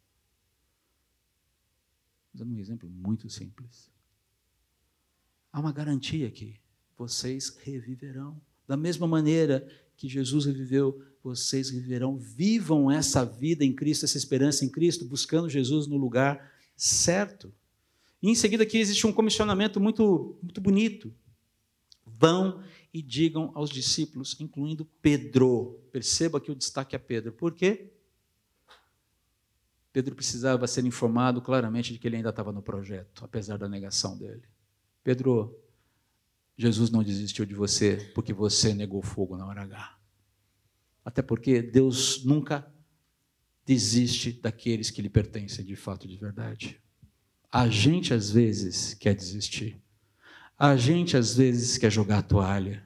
Usando 2.34 2.52
um 2.52 2.60
exemplo 2.60 2.90
muito 2.90 3.30
simples. 3.30 3.90
Há 5.54 5.62
uma 5.62 5.72
garantia 5.72 6.30
que 6.30 6.60
vocês 6.98 7.56
reviverão. 7.64 8.42
Da 8.68 8.76
mesma 8.76 9.08
maneira 9.08 9.66
que 9.96 10.10
Jesus 10.10 10.44
reviveu, 10.46 11.02
vocês 11.24 11.70
viverão. 11.70 12.18
Vivam 12.18 12.92
essa 12.92 13.24
vida 13.24 13.64
em 13.64 13.74
Cristo, 13.74 14.04
essa 14.04 14.18
esperança 14.18 14.66
em 14.66 14.70
Cristo, 14.70 15.06
buscando 15.06 15.50
Jesus 15.50 15.88
no 15.88 15.96
lugar 15.96 16.54
certo. 16.76 17.54
E 18.22 18.30
em 18.30 18.36
seguida 18.36 18.64
aqui 18.64 18.78
existe 18.78 19.06
um 19.06 19.14
comissionamento 19.14 19.80
muito, 19.80 20.38
muito 20.42 20.62
bonito. 20.62 21.14
Vão 22.06 22.64
e 22.94 23.02
digam 23.02 23.52
aos 23.56 23.70
discípulos, 23.70 24.40
incluindo 24.40 24.86
Pedro. 25.02 25.82
Perceba 25.92 26.40
que 26.40 26.52
o 26.52 26.56
destaque 26.56 26.96
é 26.96 27.00
Pedro. 27.00 27.34
Por 27.34 27.54
quê? 27.54 27.92
Pedro 29.92 30.16
precisava 30.16 30.68
ser 30.68 30.86
informado 30.86 31.42
claramente 31.42 31.94
de 31.94 32.00
que 32.00 32.08
ele 32.08 32.18
ainda 32.18 32.30
estava 32.30 32.52
no 32.52 32.62
projeto, 32.62 33.24
apesar 33.24 33.58
da 33.58 33.70
negação 33.70 34.18
dele. 34.18 34.44
Pedro, 35.04 35.58
Jesus 36.58 36.90
não 36.90 37.04
desistiu 37.04 37.46
de 37.46 37.54
você 37.54 38.12
porque 38.14 38.34
você 38.34 38.74
negou 38.74 39.02
fogo 39.02 39.38
na 39.38 39.46
hora 39.46 39.62
H. 39.62 39.98
Até 41.04 41.22
porque 41.22 41.62
Deus 41.62 42.26
nunca 42.26 42.70
desiste 43.66 44.32
daqueles 44.32 44.90
que 44.90 45.02
lhe 45.02 45.10
pertencem 45.10 45.66
de 45.66 45.76
fato, 45.76 46.08
de 46.08 46.18
verdade. 46.18 46.82
A 47.56 47.70
gente 47.70 48.14
às 48.14 48.30
vezes 48.30 48.94
quer 48.96 49.16
desistir. 49.16 49.82
A 50.60 50.76
gente 50.76 51.16
às 51.16 51.38
vezes 51.38 51.78
quer 51.78 51.90
jogar 51.90 52.18
a 52.18 52.22
toalha. 52.22 52.86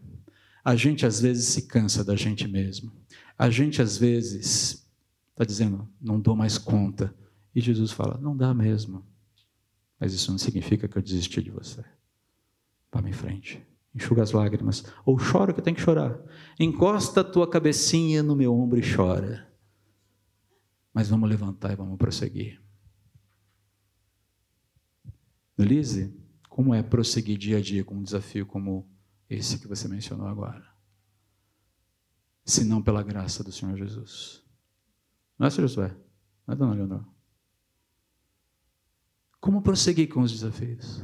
A 0.63 0.75
gente 0.75 1.08
às 1.08 1.19
vezes 1.19 1.47
se 1.47 1.63
cansa 1.63 2.03
da 2.03 2.15
gente 2.15 2.47
mesmo. 2.47 2.91
A 3.36 3.49
gente 3.49 3.82
às 3.82 3.97
vezes 3.97 4.88
está 5.32 5.43
dizendo, 5.43 5.89
não 5.99 6.19
dou 6.19 6.36
mais 6.36 6.60
conta. 6.60 7.12
E 7.55 7.60
Jesus 7.60 7.89
fala, 7.91 8.19
não 8.21 8.38
dá 8.38 8.53
mesmo. 8.53 9.03
Mas 9.99 10.13
isso 10.13 10.29
não 10.29 10.38
significa 10.38 10.88
que 10.88 10.99
eu 10.99 11.01
desisti 11.01 11.41
de 11.41 11.49
você. 11.49 11.84
Vá 12.91 13.01
em 13.01 13.12
frente. 13.12 13.65
Enxuga 13.95 14.21
as 14.21 14.34
lágrimas. 14.34 14.84
Ou 15.03 15.17
chora 15.17 15.51
que 15.51 15.63
tem 15.63 15.73
que 15.73 15.82
chorar. 15.82 16.15
Encosta 16.60 17.21
a 17.21 17.23
tua 17.23 17.49
cabecinha 17.49 18.21
no 18.21 18.36
meu 18.36 18.53
ombro 18.53 18.77
e 18.77 18.84
chora. 18.84 19.51
Mas 20.93 21.10
vamos 21.10 21.27
levantar 21.27 21.73
e 21.73 21.75
vamos 21.75 21.97
prosseguir. 21.97 22.62
Lise, 25.63 26.13
como 26.47 26.73
é 26.73 26.81
prosseguir 26.81 27.37
dia 27.37 27.57
a 27.57 27.61
dia 27.61 27.83
com 27.83 27.95
um 27.95 28.03
desafio 28.03 28.45
como 28.45 28.89
esse 29.29 29.59
que 29.59 29.67
você 29.67 29.87
mencionou 29.87 30.27
agora? 30.27 30.67
Se 32.43 32.63
não 32.63 32.81
pela 32.81 33.03
graça 33.03 33.43
do 33.43 33.51
Senhor 33.51 33.77
Jesus. 33.77 34.43
Não 35.37 35.47
é, 35.47 35.49
Sr. 35.49 35.61
Josué? 35.61 35.95
Não 36.45 36.53
é, 36.53 36.57
Dona 36.57 36.73
Leonor? 36.73 37.05
Como 39.39 39.61
prosseguir 39.61 40.09
com 40.09 40.21
os 40.21 40.31
desafios? 40.31 41.01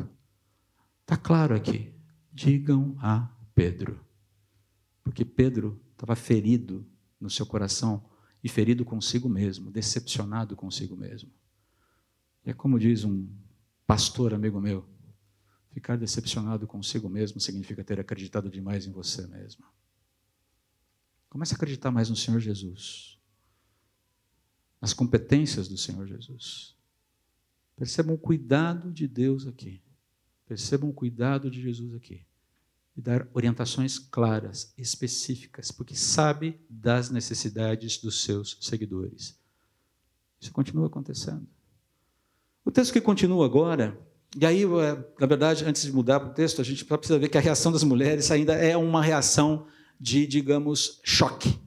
Está 1.02 1.16
claro 1.16 1.56
aqui. 1.56 1.94
Digam 2.34 2.98
a 3.00 3.32
Pedro. 3.54 4.04
Porque 5.04 5.24
Pedro 5.24 5.80
estava 5.92 6.16
ferido 6.16 6.86
no 7.20 7.30
seu 7.30 7.46
coração 7.46 8.04
e 8.44 8.50
ferido 8.50 8.84
consigo 8.84 9.30
mesmo, 9.30 9.72
decepcionado 9.72 10.56
consigo 10.56 10.96
mesmo. 10.96 11.32
E 12.46 12.50
é 12.50 12.54
como 12.54 12.78
diz 12.78 13.04
um 13.04 13.28
Pastor, 13.88 14.34
amigo 14.34 14.60
meu, 14.60 14.88
ficar 15.72 15.98
decepcionado 15.98 16.66
consigo 16.66 17.08
mesmo 17.08 17.40
significa 17.40 17.84
ter 17.84 18.00
acreditado 18.00 18.50
demais 18.50 18.88
em 18.88 18.92
você 18.92 19.28
mesmo. 19.28 19.66
Comece 21.30 21.54
a 21.54 21.58
acreditar 21.58 21.92
mais 21.92 22.10
no 22.10 22.16
Senhor 22.16 22.40
Jesus, 22.40 23.20
nas 24.82 24.94
competências 24.94 25.68
do 25.68 25.78
Senhor 25.78 26.08
Jesus. 26.08 26.76
Percebam 27.76 28.16
o 28.16 28.18
cuidado 28.18 28.92
de 28.92 29.08
Deus 29.08 29.46
aqui. 29.46 29.84
Percebam 30.48 30.90
o 30.90 30.94
cuidado 30.94 31.52
de 31.52 31.62
Jesus 31.62 31.94
aqui. 31.94 32.26
E 32.96 33.02
dar 33.02 33.28
orientações 33.34 34.00
claras, 34.00 34.74
específicas, 34.78 35.70
porque 35.70 35.96
sabe 35.96 36.58
das 36.70 37.10
necessidades 37.10 37.98
dos 37.98 38.24
seus 38.24 38.58
seguidores. 38.62 39.38
Isso 40.40 40.54
continua 40.54 40.88
acontecendo. 40.88 41.46
O 42.66 42.72
texto 42.72 42.92
que 42.92 43.00
continua 43.00 43.46
agora, 43.46 43.98
e 44.36 44.46
aí, 44.46 44.64
é, 44.64 45.06
na 45.20 45.28
verdade, 45.28 45.64
antes 45.64 45.84
de 45.84 45.94
mudar 45.94 46.20
para 46.20 46.30
o 46.30 46.34
texto, 46.34 46.60
a 46.60 46.64
gente 46.66 46.84
precisa 46.84 47.20
ver 47.20 47.30
que 47.30 47.38
a 47.38 47.42
reação 47.42 47.72
das 47.72 47.84
mulheres 47.84 48.32
ainda 48.32 48.56
é 48.56 48.76
uma 48.76 49.02
reação 49.02 49.68
de, 50.00 50.26
digamos, 50.28 51.00
choque. 51.04 51.58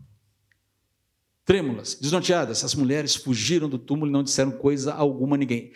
Trêmulas, 1.45 1.95
desnorteadas, 1.95 2.63
as 2.63 2.75
mulheres 2.75 3.15
fugiram 3.15 3.69
do 3.69 3.79
túmulo 3.79 4.11
e 4.11 4.13
não 4.13 4.23
disseram 4.23 4.51
coisa 4.51 4.93
alguma 4.93 5.37
a 5.37 5.39
ninguém. 5.39 5.73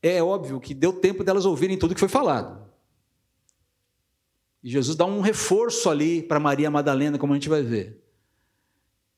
É 0.00 0.22
óbvio 0.22 0.60
que 0.60 0.74
deu 0.74 0.92
tempo 0.92 1.24
delas 1.24 1.44
ouvirem 1.44 1.78
tudo 1.78 1.94
que 1.94 2.00
foi 2.00 2.08
falado. 2.08 2.70
E 4.62 4.70
Jesus 4.70 4.96
dá 4.96 5.04
um 5.04 5.20
reforço 5.20 5.90
ali 5.90 6.22
para 6.22 6.38
Maria 6.38 6.70
Madalena, 6.70 7.18
como 7.18 7.32
a 7.32 7.36
gente 7.36 7.48
vai 7.48 7.62
ver. 7.62 8.00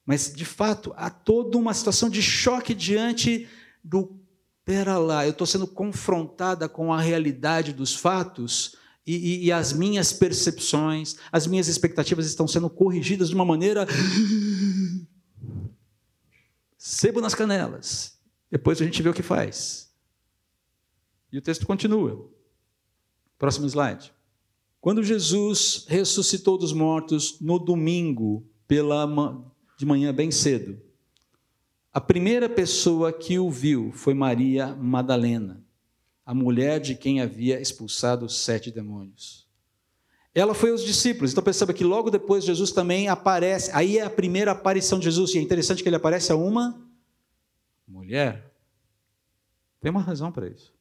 Mas, 0.07 0.33
de 0.35 0.45
fato, 0.45 0.95
há 0.97 1.11
toda 1.11 1.59
uma 1.59 1.75
situação 1.75 2.09
de 2.09 2.23
choque 2.23 2.75
diante 2.75 3.49
do. 3.83 4.19
Pera 4.65 4.97
lá, 4.97 5.27
eu 5.27 5.31
estou 5.33 5.47
sendo 5.47 5.67
confrontada 5.67 6.69
com 6.69 6.93
a 6.93 7.01
realidade 7.01 7.73
dos 7.73 7.95
fatos 7.95 8.77
e, 9.07 9.15
e, 9.15 9.45
e, 9.47 9.53
as 9.53 9.73
minhas 9.75 10.13
percepções, 10.13 11.17
as 11.31 11.47
minhas 11.47 11.69
expectativas 11.69 12.25
estão 12.25 12.49
sendo 12.49 12.71
corrigidas 12.71 13.29
de 13.29 13.35
uma 13.35 13.45
maneira. 13.45 13.87
Sebo 16.79 17.21
nas 17.21 17.35
canelas. 17.35 18.19
Depois 18.51 18.81
a 18.81 18.85
gente 18.85 19.03
vê 19.03 19.09
o 19.11 19.15
que 19.15 19.23
faz. 19.23 19.93
E 21.31 21.37
o 21.37 21.43
texto 21.43 21.67
continua. 21.67 22.31
Próximo 23.39 23.67
slide. 23.67 24.11
Quando 24.81 25.03
Jesus 25.03 25.85
ressuscitou 25.89 26.57
dos 26.57 26.73
mortos 26.73 27.39
no 27.41 27.59
domingo, 27.59 28.47
pela 28.67 29.07
de 29.77 29.85
manhã 29.85 30.15
bem 30.15 30.31
cedo, 30.31 30.81
a 31.95 32.01
primeira 32.01 32.49
pessoa 32.49 33.13
que 33.13 33.39
o 33.39 33.49
viu 33.49 33.93
foi 33.93 34.15
Maria 34.15 34.75
Madalena, 34.75 35.65
a 36.27 36.35
mulher 36.35 36.81
de 36.81 36.97
quem 36.97 37.21
havia 37.21 37.61
expulsado 37.61 38.27
os 38.27 38.41
sete 38.41 38.69
demônios. 38.69 39.47
Ela 40.35 40.55
foi 40.55 40.73
aos 40.73 40.83
discípulos, 40.83 41.31
então 41.31 41.45
perceba 41.45 41.73
que 41.73 41.85
logo 41.85 42.11
depois 42.11 42.45
Jesus 42.45 42.73
também 42.73 43.09
aparece, 43.09 43.71
aí 43.73 43.99
é 43.99 44.03
a 44.03 44.11
primeira 44.11 44.51
aparição 44.51 44.99
de 44.99 45.05
Jesus, 45.05 45.33
e 45.33 45.39
é 45.39 45.41
interessante 45.41 45.85
que 45.85 45.89
ele 45.89 45.95
aparece 45.95 46.33
a 46.33 46.37
uma 46.37 46.85
mulher. 47.87 48.53
Tem 49.81 49.89
uma 49.89 50.01
razão 50.01 50.33
para 50.33 50.49
isso. 50.49 50.75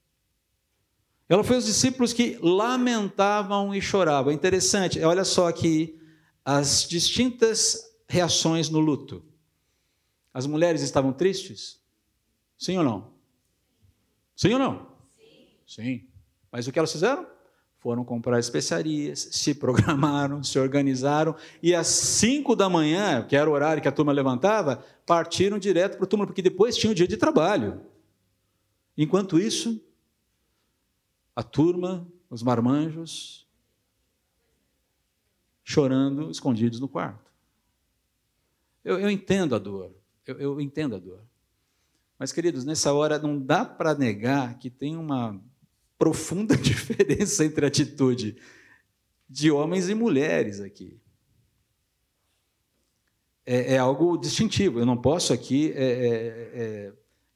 Ela 1.30 1.44
foi 1.44 1.58
os 1.58 1.66
discípulos 1.66 2.12
que 2.12 2.40
lamentavam 2.42 3.76
e 3.76 3.80
choravam. 3.80 4.32
É 4.32 4.36
interessante, 4.36 5.00
olha 5.02 5.24
só 5.24 5.48
aqui 5.48 6.02
as 6.44 6.88
distintas 6.88 7.84
reações 8.08 8.68
no 8.68 8.80
luto. 8.80 9.24
As 10.34 10.46
mulheres 10.48 10.82
estavam 10.82 11.14
tristes? 11.14 11.80
Sim 12.58 12.78
ou 12.78 12.84
não? 12.84 13.14
Sim 14.36 14.54
ou 14.54 14.60
não? 14.60 14.88
Sim. 15.18 15.82
Sim. 15.84 16.08
Mas 16.52 16.68
o 16.68 16.72
que 16.72 16.80
elas 16.80 16.92
fizeram? 16.92 17.28
Foram 17.80 18.06
comprar 18.06 18.40
especiarias, 18.40 19.20
se 19.32 19.54
programaram, 19.54 20.42
se 20.42 20.58
organizaram 20.58 21.36
e 21.62 21.76
às 21.76 21.88
cinco 21.88 22.56
da 22.56 22.70
manhã, 22.70 23.26
que 23.28 23.36
era 23.36 23.50
o 23.50 23.54
horário 23.54 23.82
que 23.82 23.88
a 23.90 23.92
turma 23.92 24.14
levantava, 24.14 24.84
partiram 25.06 25.60
direto 25.60 25.98
para 25.98 26.06
o 26.06 26.08
túmulo, 26.08 26.28
porque 26.28 26.42
depois 26.42 26.78
tinha 26.78 26.92
o 26.92 26.96
dia 26.96 27.08
de 27.08 27.18
trabalho. 27.18 27.82
Enquanto 28.98 29.38
isso, 29.38 29.84
a 31.36 31.44
turma, 31.44 32.08
os 32.30 32.42
marmanjos, 32.42 33.46
chorando, 35.64 36.30
escondidos 36.30 36.80
no 36.80 36.88
quarto. 36.88 37.32
Eu, 38.84 39.00
eu 39.00 39.10
entendo 39.10 39.56
a 39.56 39.60
dor, 39.60 39.92
eu, 40.26 40.40
eu 40.40 40.62
entendo 40.62 40.96
a 40.96 41.00
dor. 41.00 41.24
Mas, 42.18 42.32
queridos, 42.32 42.64
nessa 42.64 42.94
hora 42.94 43.20
não 43.20 43.40
dá 43.40 43.66
para 43.66 43.96
negar 43.96 44.58
que 44.58 44.70
tem 44.70 44.96
uma 44.96 45.42
profunda 45.98 46.56
diferença 46.58 47.44
entre 47.46 47.66
a 47.66 47.68
atitude 47.68 48.38
de 49.30 49.52
homens 49.52 49.90
e 49.90 49.96
mulheres 49.96 50.60
aqui. 50.60 51.00
É, 53.46 53.74
é 53.74 53.78
algo 53.78 54.18
distintivo. 54.18 54.80
Eu 54.80 54.86
não 54.86 54.98
posso 54.98 55.34
aqui 55.34 55.72
é, 55.76 55.84
é, 55.84 56.52
é 56.56 56.94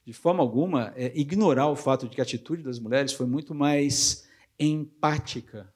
de 0.08 0.14
forma 0.14 0.42
alguma, 0.42 0.90
é, 0.96 1.12
ignorar 1.14 1.66
o 1.66 1.76
fato 1.76 2.08
de 2.08 2.14
que 2.14 2.20
a 2.22 2.24
atitude 2.24 2.62
das 2.62 2.78
mulheres 2.78 3.12
foi 3.12 3.26
muito 3.26 3.54
mais 3.54 4.26
empática, 4.58 5.70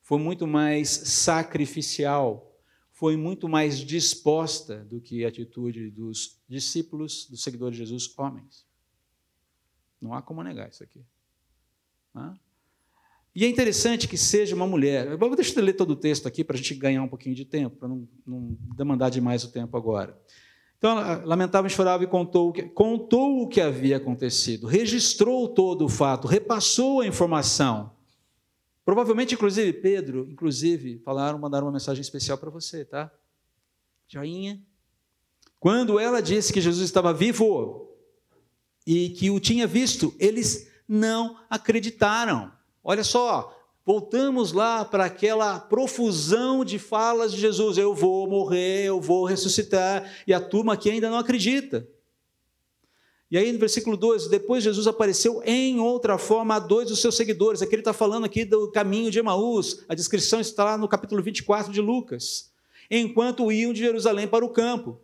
foi 0.00 0.18
muito 0.18 0.48
mais 0.48 0.88
sacrificial, 0.88 2.51
foi 3.02 3.16
muito 3.16 3.48
mais 3.48 3.80
disposta 3.80 4.84
do 4.84 5.00
que 5.00 5.24
a 5.24 5.28
atitude 5.28 5.90
dos 5.90 6.38
discípulos, 6.48 7.26
dos 7.28 7.42
seguidores 7.42 7.76
de 7.76 7.82
Jesus, 7.82 8.08
homens. 8.16 8.64
Não 10.00 10.14
há 10.14 10.22
como 10.22 10.40
negar 10.40 10.68
isso 10.68 10.84
aqui. 10.84 11.04
E 13.34 13.44
é 13.44 13.48
interessante 13.48 14.06
que 14.06 14.16
seja 14.16 14.54
uma 14.54 14.68
mulher. 14.68 15.18
Deixa 15.34 15.58
eu 15.58 15.64
ler 15.64 15.72
todo 15.72 15.90
o 15.90 15.96
texto 15.96 16.28
aqui 16.28 16.44
para 16.44 16.54
a 16.54 16.56
gente 16.56 16.76
ganhar 16.76 17.02
um 17.02 17.08
pouquinho 17.08 17.34
de 17.34 17.44
tempo, 17.44 17.74
para 17.74 17.88
não, 17.88 18.08
não 18.24 18.56
demandar 18.76 19.10
demais 19.10 19.42
o 19.42 19.50
tempo 19.50 19.76
agora. 19.76 20.16
Então, 20.78 20.94
lamentava, 21.24 21.68
chorava 21.68 22.04
e 22.04 22.06
contou 22.06 22.50
o, 22.50 22.52
que, 22.52 22.62
contou 22.62 23.42
o 23.42 23.48
que 23.48 23.60
havia 23.60 23.96
acontecido, 23.96 24.68
registrou 24.68 25.48
todo 25.48 25.86
o 25.86 25.88
fato, 25.88 26.28
repassou 26.28 27.00
a 27.00 27.06
informação. 27.08 27.90
Provavelmente, 28.84 29.34
inclusive, 29.34 29.72
Pedro, 29.74 30.28
inclusive, 30.30 30.98
falaram, 31.04 31.38
mandaram 31.38 31.66
uma 31.66 31.72
mensagem 31.72 32.00
especial 32.00 32.36
para 32.38 32.50
você, 32.50 32.84
tá? 32.84 33.10
Joinha. 34.08 34.60
Quando 35.60 35.98
ela 35.98 36.20
disse 36.20 36.52
que 36.52 36.60
Jesus 36.60 36.84
estava 36.84 37.14
vivo 37.14 37.88
e 38.86 39.10
que 39.10 39.30
o 39.30 39.38
tinha 39.38 39.66
visto, 39.66 40.14
eles 40.18 40.68
não 40.88 41.38
acreditaram. 41.48 42.52
Olha 42.82 43.04
só, 43.04 43.56
Voltamos 43.84 44.52
lá 44.52 44.84
para 44.84 45.06
aquela 45.06 45.58
profusão 45.58 46.64
de 46.64 46.78
falas 46.78 47.32
de 47.32 47.40
Jesus: 47.40 47.76
eu 47.76 47.92
vou 47.94 48.28
morrer, 48.28 48.84
eu 48.84 49.00
vou 49.00 49.24
ressuscitar, 49.24 50.08
e 50.26 50.32
a 50.32 50.40
turma 50.40 50.74
aqui 50.74 50.88
ainda 50.88 51.10
não 51.10 51.18
acredita. 51.18 51.86
E 53.32 53.38
aí 53.38 53.50
no 53.50 53.58
versículo 53.58 53.96
2, 53.96 54.28
depois 54.28 54.62
Jesus 54.62 54.86
apareceu 54.86 55.42
em 55.46 55.80
outra 55.80 56.18
forma 56.18 56.56
a 56.56 56.58
dois 56.58 56.88
dos 56.88 57.00
seus 57.00 57.16
seguidores. 57.16 57.62
Aqui 57.62 57.74
ele 57.74 57.80
está 57.80 57.94
falando 57.94 58.26
aqui 58.26 58.44
do 58.44 58.70
caminho 58.70 59.10
de 59.10 59.18
Emaús, 59.18 59.82
a 59.88 59.94
descrição 59.94 60.38
está 60.38 60.64
lá 60.64 60.76
no 60.76 60.86
capítulo 60.86 61.22
24 61.22 61.72
de 61.72 61.80
Lucas. 61.80 62.52
Enquanto 62.90 63.50
iam 63.50 63.72
de 63.72 63.78
Jerusalém 63.78 64.28
para 64.28 64.44
o 64.44 64.50
campo. 64.50 65.00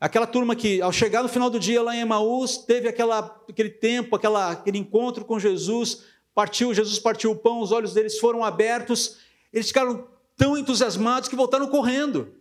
Aquela 0.00 0.26
turma 0.26 0.56
que, 0.56 0.82
ao 0.82 0.90
chegar 0.90 1.22
no 1.22 1.28
final 1.28 1.48
do 1.48 1.60
dia 1.60 1.80
lá 1.84 1.94
em 1.94 2.00
Emaús, 2.00 2.56
teve 2.56 2.88
aquela, 2.88 3.40
aquele 3.48 3.70
tempo, 3.70 4.16
aquela, 4.16 4.50
aquele 4.50 4.78
encontro 4.78 5.24
com 5.24 5.38
Jesus, 5.38 6.02
partiu, 6.34 6.74
Jesus 6.74 6.98
partiu 6.98 7.30
o 7.30 7.36
pão, 7.36 7.60
os 7.60 7.70
olhos 7.70 7.94
deles 7.94 8.18
foram 8.18 8.42
abertos, 8.42 9.18
eles 9.52 9.68
ficaram 9.68 10.08
tão 10.36 10.58
entusiasmados 10.58 11.28
que 11.28 11.36
voltaram 11.36 11.68
correndo 11.68 12.34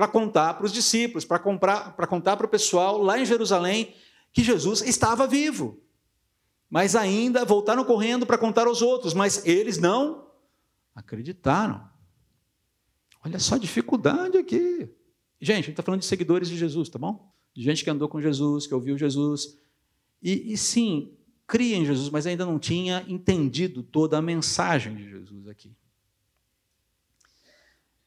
para 0.00 0.08
contar 0.08 0.54
para 0.54 0.64
os 0.64 0.72
discípulos, 0.72 1.26
para 1.26 1.38
contar 1.38 2.34
para 2.34 2.46
o 2.46 2.48
pessoal 2.48 2.96
lá 3.02 3.18
em 3.18 3.26
Jerusalém 3.26 3.94
que 4.32 4.42
Jesus 4.42 4.80
estava 4.80 5.26
vivo. 5.26 5.78
Mas 6.70 6.96
ainda 6.96 7.44
voltaram 7.44 7.84
correndo 7.84 8.24
para 8.24 8.38
contar 8.38 8.66
aos 8.66 8.80
outros, 8.80 9.12
mas 9.12 9.44
eles 9.44 9.76
não 9.76 10.26
acreditaram. 10.94 11.86
Olha 13.22 13.38
só 13.38 13.56
a 13.56 13.58
dificuldade 13.58 14.38
aqui. 14.38 14.88
Gente, 15.38 15.50
a 15.50 15.56
gente 15.56 15.70
está 15.72 15.82
falando 15.82 16.00
de 16.00 16.06
seguidores 16.06 16.48
de 16.48 16.56
Jesus, 16.56 16.88
tá 16.88 16.98
bom? 16.98 17.30
De 17.52 17.62
gente 17.62 17.84
que 17.84 17.90
andou 17.90 18.08
com 18.08 18.22
Jesus, 18.22 18.66
que 18.66 18.72
ouviu 18.72 18.96
Jesus. 18.96 19.58
E, 20.22 20.54
e 20.54 20.56
sim, 20.56 21.14
cria 21.46 21.76
em 21.76 21.84
Jesus, 21.84 22.08
mas 22.08 22.26
ainda 22.26 22.46
não 22.46 22.58
tinha 22.58 23.04
entendido 23.06 23.82
toda 23.82 24.16
a 24.16 24.22
mensagem 24.22 24.96
de 24.96 25.10
Jesus 25.10 25.46
aqui. 25.46 25.76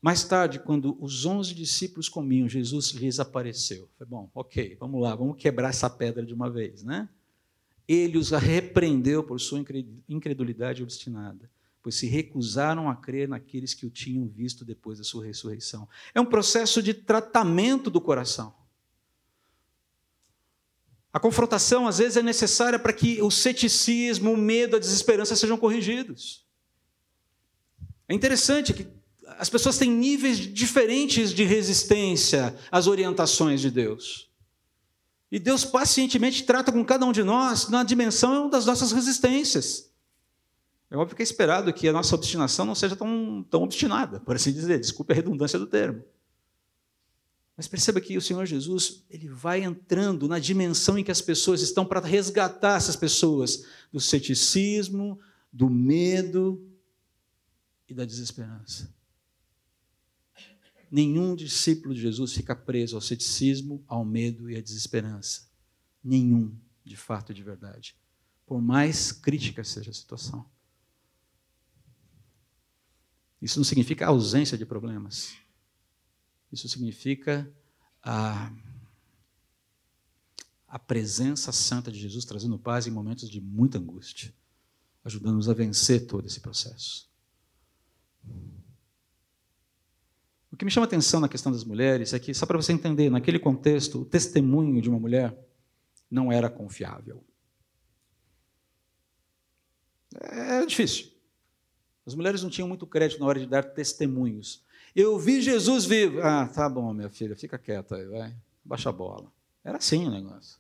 Mais 0.04 0.22
tarde, 0.26 0.60
quando 0.60 0.98
os 1.00 1.26
onze 1.26 1.56
discípulos 1.56 2.10
comiam, 2.10 2.50
Jesus 2.50 2.88
lhes 2.90 3.22
apareceu. 3.22 3.90
Foi 3.98 4.06
bom, 4.06 4.30
ok, 4.36 4.76
vamos 4.78 5.02
lá, 5.02 5.16
vamos 5.16 5.38
quebrar 5.38 5.70
essa 5.70 5.90
pedra 5.90 6.26
de 6.26 6.34
uma 6.34 6.50
vez, 6.50 6.84
né? 6.84 7.08
Ele 7.88 8.18
os 8.18 8.32
repreendeu 8.32 9.24
por 9.24 9.40
sua 9.40 9.64
incredulidade 10.10 10.84
obstinada, 10.84 11.50
pois 11.82 11.96
se 11.96 12.06
recusaram 12.06 12.90
a 12.90 12.98
crer 12.98 13.30
naqueles 13.30 13.74
que 13.74 13.86
o 13.86 13.90
tinham 13.90 14.28
visto 14.28 14.66
depois 14.66 14.98
da 14.98 15.06
sua 15.06 15.24
ressurreição. 15.24 15.88
É 16.14 16.20
um 16.20 16.26
processo 16.26 16.84
de 16.84 16.94
tratamento 16.94 17.90
do 17.90 18.02
coração. 18.02 18.54
A 21.14 21.20
confrontação, 21.20 21.88
às 21.88 22.00
vezes, 22.00 22.18
é 22.18 22.22
necessária 22.22 22.78
para 22.78 22.92
que 22.92 23.22
o 23.22 23.32
ceticismo, 23.32 24.34
o 24.34 24.38
medo, 24.38 24.76
a 24.76 24.80
desesperança 24.80 25.34
sejam 25.34 25.58
corrigidos. 25.58 26.46
É 28.06 28.14
interessante 28.14 28.74
que 28.74 28.86
as 29.38 29.50
pessoas 29.50 29.78
têm 29.78 29.90
níveis 29.90 30.38
diferentes 30.38 31.34
de 31.34 31.44
resistência 31.44 32.56
às 32.72 32.88
orientações 32.88 33.62
de 33.62 33.70
Deus. 33.70 34.30
E 35.32 35.40
Deus 35.40 35.66
pacientemente 35.66 36.44
trata 36.44 36.72
com 36.72 36.86
cada 36.86 37.06
um 37.06 37.12
de 37.12 37.24
nós 37.24 37.68
na 37.68 37.84
dimensão 37.84 38.50
das 38.50 38.66
nossas 38.66 38.92
resistências. 38.92 39.92
É 40.92 40.96
óbvio 40.96 41.16
que 41.16 41.24
é 41.24 41.26
esperado 41.26 41.74
que 41.74 41.88
a 41.88 41.94
nossa 41.94 42.14
obstinação 42.14 42.66
não 42.66 42.76
seja 42.76 42.96
tão, 42.96 43.44
tão 43.50 43.64
obstinada, 43.64 44.20
por 44.20 44.36
assim 44.36 44.54
dizer, 44.54 44.80
desculpe 44.80 45.12
a 45.12 45.16
redundância 45.16 45.58
do 45.58 45.66
termo. 45.66 46.04
Mas 47.58 47.68
perceba 47.68 48.00
que 48.00 48.16
o 48.16 48.22
Senhor 48.22 48.46
Jesus, 48.46 49.04
ele 49.10 49.28
vai 49.28 49.64
entrando 49.64 50.28
na 50.28 50.38
dimensão 50.38 50.98
em 50.98 51.04
que 51.04 51.12
as 51.12 51.22
pessoas 51.22 51.62
estão 51.62 51.84
para 51.84 52.00
resgatar 52.00 52.78
essas 52.78 52.96
pessoas 52.96 53.66
do 53.92 54.00
ceticismo, 54.00 55.20
do 55.52 55.70
medo 55.70 56.64
e 57.88 57.94
da 57.94 58.06
desesperança. 58.06 58.94
Nenhum 60.94 61.36
discípulo 61.36 61.92
de 61.92 62.02
Jesus 62.02 62.34
fica 62.34 62.56
preso 62.56 62.96
ao 62.96 63.02
ceticismo, 63.02 63.84
ao 63.88 64.06
medo 64.06 64.48
e 64.48 64.56
à 64.56 64.62
desesperança. 64.62 65.50
Nenhum, 66.04 66.56
de 66.86 66.96
fato 66.96 67.32
e 67.32 67.36
de 67.36 67.42
verdade. 67.42 67.98
Por 68.46 68.62
mais 68.62 69.12
crítica 69.12 69.64
seja 69.64 69.90
a 69.90 69.94
situação. 69.94 70.48
Isso 73.42 73.58
não 73.58 73.64
significa 73.64 74.06
ausência 74.06 74.56
de 74.56 74.68
problemas. 74.68 75.36
Isso 76.52 76.70
significa 76.70 77.52
a, 78.04 78.54
a 80.68 80.78
presença 80.78 81.52
santa 81.52 81.92
de 81.92 82.00
Jesus 82.00 82.24
trazendo 82.24 82.60
paz 82.60 82.86
em 82.86 82.92
momentos 82.92 83.32
de 83.32 83.42
muita 83.42 83.80
angústia, 83.80 84.32
ajudando-nos 85.04 85.50
a 85.50 85.56
vencer 85.56 86.06
todo 86.06 86.28
esse 86.28 86.40
processo. 86.40 87.12
O 90.54 90.56
que 90.56 90.64
me 90.64 90.70
chama 90.70 90.86
atenção 90.86 91.20
na 91.20 91.28
questão 91.28 91.52
das 91.52 91.64
mulheres 91.64 92.14
é 92.14 92.20
que, 92.20 92.32
só 92.32 92.46
para 92.46 92.60
você 92.60 92.72
entender, 92.72 93.10
naquele 93.10 93.40
contexto, 93.40 94.02
o 94.02 94.06
testemunho 94.06 94.80
de 94.80 94.88
uma 94.88 95.00
mulher 95.00 95.36
não 96.12 96.32
era 96.32 96.48
confiável. 96.48 97.24
É 100.16 100.64
difícil. 100.64 101.08
As 102.06 102.14
mulheres 102.14 102.44
não 102.44 102.52
tinham 102.52 102.68
muito 102.68 102.86
crédito 102.86 103.20
na 103.20 103.26
hora 103.26 103.40
de 103.40 103.48
dar 103.48 103.64
testemunhos. 103.64 104.64
Eu 104.96 105.18
vi 105.18 105.42
Jesus 105.42 105.86
vivo. 105.86 106.22
Ah, 106.22 106.48
tá 106.48 106.70
bom, 106.70 106.94
minha 106.94 107.10
filha, 107.10 107.36
fica 107.36 107.58
quieta 107.58 107.96
aí, 107.96 108.06
vai. 108.06 108.36
Baixa 108.64 108.90
a 108.90 108.94
bola. 108.94 109.34
Era 109.64 109.80
assim 109.80 110.06
o 110.06 110.12
negócio. 110.12 110.60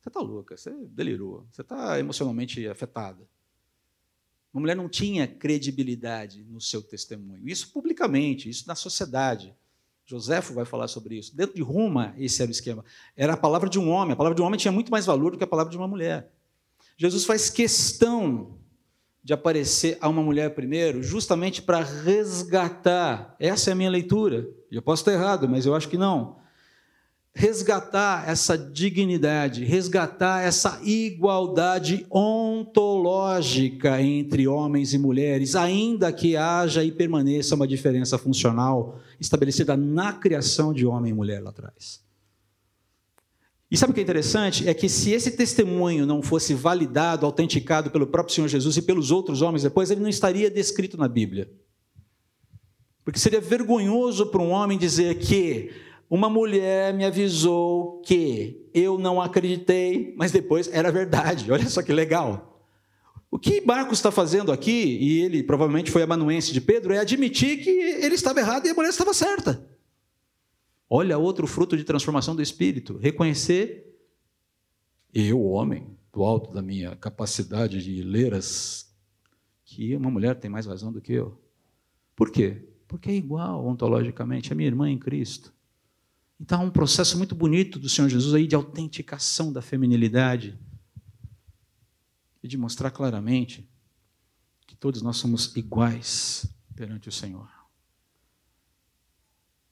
Você 0.00 0.10
está 0.10 0.20
louca, 0.20 0.56
você 0.56 0.70
delirou, 0.70 1.44
você 1.50 1.62
está 1.62 1.98
emocionalmente 1.98 2.68
afetada. 2.68 3.26
Uma 4.54 4.60
mulher 4.60 4.76
não 4.76 4.88
tinha 4.88 5.26
credibilidade 5.26 6.44
no 6.48 6.60
seu 6.60 6.80
testemunho. 6.80 7.48
Isso 7.48 7.72
publicamente, 7.72 8.48
isso 8.48 8.68
na 8.68 8.76
sociedade. 8.76 9.52
Joséfo 10.06 10.54
vai 10.54 10.64
falar 10.64 10.86
sobre 10.86 11.16
isso. 11.16 11.36
Dentro 11.36 11.56
de 11.56 11.62
Roma, 11.62 12.14
esse 12.16 12.40
era 12.40 12.48
o 12.48 12.52
esquema. 12.52 12.84
Era 13.16 13.32
a 13.32 13.36
palavra 13.36 13.68
de 13.68 13.80
um 13.80 13.90
homem. 13.90 14.12
A 14.12 14.16
palavra 14.16 14.36
de 14.36 14.42
um 14.42 14.44
homem 14.44 14.56
tinha 14.56 14.70
muito 14.70 14.92
mais 14.92 15.06
valor 15.06 15.32
do 15.32 15.38
que 15.38 15.42
a 15.42 15.46
palavra 15.46 15.72
de 15.72 15.76
uma 15.76 15.88
mulher. 15.88 16.30
Jesus 16.96 17.24
faz 17.24 17.50
questão 17.50 18.56
de 19.24 19.32
aparecer 19.32 19.98
a 20.00 20.08
uma 20.08 20.22
mulher 20.22 20.54
primeiro, 20.54 21.02
justamente 21.02 21.60
para 21.60 21.82
resgatar. 21.82 23.34
Essa 23.40 23.70
é 23.70 23.72
a 23.72 23.76
minha 23.76 23.90
leitura. 23.90 24.48
Eu 24.70 24.82
posso 24.82 25.02
estar 25.02 25.12
errado, 25.12 25.48
mas 25.48 25.66
eu 25.66 25.74
acho 25.74 25.88
que 25.88 25.98
não 25.98 26.43
resgatar 27.34 28.28
essa 28.28 28.56
dignidade, 28.56 29.64
resgatar 29.64 30.42
essa 30.42 30.80
igualdade 30.84 32.06
ontológica 32.08 34.00
entre 34.00 34.46
homens 34.46 34.94
e 34.94 34.98
mulheres, 34.98 35.56
ainda 35.56 36.12
que 36.12 36.36
haja 36.36 36.84
e 36.84 36.92
permaneça 36.92 37.56
uma 37.56 37.66
diferença 37.66 38.16
funcional 38.16 39.00
estabelecida 39.18 39.76
na 39.76 40.12
criação 40.12 40.72
de 40.72 40.86
homem 40.86 41.10
e 41.10 41.14
mulher 41.14 41.42
lá 41.42 41.50
atrás. 41.50 42.04
E 43.68 43.76
sabe 43.76 43.90
o 43.90 43.94
que 43.94 44.00
é 44.00 44.04
interessante? 44.04 44.68
É 44.68 44.72
que 44.72 44.88
se 44.88 45.10
esse 45.10 45.32
testemunho 45.32 46.06
não 46.06 46.22
fosse 46.22 46.54
validado, 46.54 47.26
autenticado 47.26 47.90
pelo 47.90 48.06
próprio 48.06 48.32
Senhor 48.32 48.46
Jesus 48.46 48.76
e 48.76 48.82
pelos 48.82 49.10
outros 49.10 49.42
homens 49.42 49.64
depois, 49.64 49.90
ele 49.90 50.00
não 50.00 50.08
estaria 50.08 50.48
descrito 50.48 50.96
na 50.96 51.08
Bíblia. 51.08 51.50
Porque 53.04 53.18
seria 53.18 53.40
vergonhoso 53.40 54.26
para 54.26 54.40
um 54.40 54.50
homem 54.50 54.78
dizer 54.78 55.18
que 55.18 55.72
uma 56.08 56.28
mulher 56.28 56.92
me 56.94 57.04
avisou 57.04 58.00
que 58.02 58.68
eu 58.72 58.98
não 58.98 59.20
acreditei, 59.20 60.14
mas 60.16 60.30
depois 60.32 60.68
era 60.72 60.90
verdade. 60.92 61.50
Olha 61.50 61.68
só 61.68 61.82
que 61.82 61.92
legal. 61.92 62.54
O 63.30 63.38
que 63.38 63.60
Marcos 63.60 63.98
está 63.98 64.12
fazendo 64.12 64.52
aqui, 64.52 64.98
e 65.00 65.22
ele 65.22 65.42
provavelmente 65.42 65.90
foi 65.90 66.02
amanuense 66.02 66.52
de 66.52 66.60
Pedro, 66.60 66.92
é 66.92 66.98
admitir 66.98 67.62
que 67.64 67.70
ele 67.70 68.14
estava 68.14 68.38
errado 68.38 68.66
e 68.66 68.70
a 68.70 68.74
mulher 68.74 68.90
estava 68.90 69.12
certa. 69.12 69.68
Olha 70.88 71.18
outro 71.18 71.46
fruto 71.46 71.76
de 71.76 71.84
transformação 71.84 72.36
do 72.36 72.42
espírito: 72.42 72.96
reconhecer 72.96 73.92
eu, 75.12 75.42
homem, 75.42 75.96
do 76.12 76.22
alto 76.24 76.52
da 76.52 76.60
minha 76.60 76.94
capacidade 76.96 77.82
de 77.82 78.02
ler 78.02 78.34
as 78.34 78.92
que 79.64 79.96
uma 79.96 80.10
mulher 80.10 80.36
tem 80.36 80.50
mais 80.50 80.66
razão 80.66 80.92
do 80.92 81.00
que 81.00 81.12
eu. 81.12 81.40
Por 82.14 82.30
quê? 82.30 82.68
Porque 82.86 83.10
é 83.10 83.14
igual 83.14 83.66
ontologicamente 83.66 84.52
a 84.52 84.56
minha 84.56 84.68
irmã 84.68 84.90
em 84.90 84.98
Cristo. 84.98 85.53
Então, 86.44 86.60
há 86.60 86.62
um 86.62 86.70
processo 86.70 87.16
muito 87.16 87.34
bonito 87.34 87.78
do 87.78 87.88
Senhor 87.88 88.06
Jesus 88.06 88.34
aí 88.34 88.46
de 88.46 88.54
autenticação 88.54 89.50
da 89.50 89.62
feminilidade 89.62 90.60
e 92.42 92.46
de 92.46 92.58
mostrar 92.58 92.90
claramente 92.90 93.66
que 94.66 94.76
todos 94.76 95.00
nós 95.00 95.16
somos 95.16 95.56
iguais 95.56 96.44
perante 96.76 97.08
o 97.08 97.12
Senhor. 97.12 97.48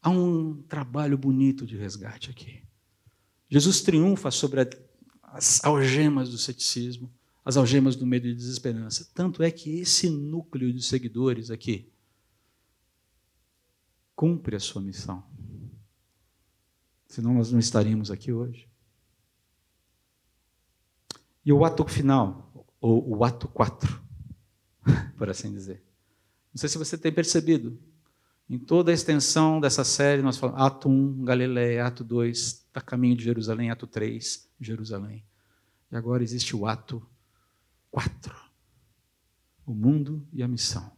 Há 0.01 0.09
um 0.09 0.63
trabalho 0.63 1.19
bonito 1.19 1.67
de 1.67 1.77
resgate 1.77 2.31
aqui. 2.31 2.63
Jesus 3.51 3.83
triunfa 3.83 4.31
sobre 4.31 4.67
as 5.25 5.63
algemas 5.63 6.31
do 6.31 6.39
ceticismo, 6.39 7.13
as 7.45 7.59
algemas 7.59 7.97
do 7.97 8.07
medo 8.07 8.27
e 8.27 8.35
desesperança. 8.35 9.11
Tanto 9.13 9.43
é 9.43 9.51
que 9.51 9.79
esse 9.79 10.09
núcleo 10.09 10.73
de 10.73 10.83
seguidores 10.83 11.51
aqui 11.51 11.93
cumpre 14.17 14.57
a 14.57 14.61
sua 14.61 14.81
missão 14.81 15.31
senão 17.13 17.35
nós 17.35 17.53
não 17.53 17.59
estaríamos 17.59 18.11
aqui 18.11 18.33
hoje. 18.33 18.67
E 21.45 21.53
o 21.53 21.63
ato 21.63 21.85
final, 21.87 22.67
ou 22.81 23.19
o 23.19 23.23
ato 23.23 23.49
4, 23.49 24.03
por 25.19 25.29
assim 25.29 25.53
dizer. 25.53 25.85
Não 26.55 26.59
sei 26.59 26.71
se 26.71 26.79
você 26.79 26.97
tem 26.97 27.13
percebido, 27.13 27.79
em 28.49 28.59
toda 28.59 28.91
a 28.91 28.95
extensão 28.95 29.61
dessa 29.61 29.85
série, 29.85 30.23
nós 30.23 30.39
falamos 30.39 30.63
ato 30.63 30.89
1, 30.89 31.23
Galileia, 31.23 31.87
ato 31.87 32.03
2, 32.03 32.39
está 32.39 32.81
caminho 32.81 33.15
de 33.15 33.25
Jerusalém, 33.25 33.71
ato 33.71 33.87
3, 33.87 34.49
Jerusalém. 34.59 35.23
E 35.91 35.97
agora 35.97 36.23
existe 36.23 36.57
o 36.57 36.67
ato 36.67 37.07
4, 37.91 38.35
o 39.67 39.75
mundo 39.75 40.27
e 40.33 40.43
a 40.43 40.49
missão. 40.49 40.91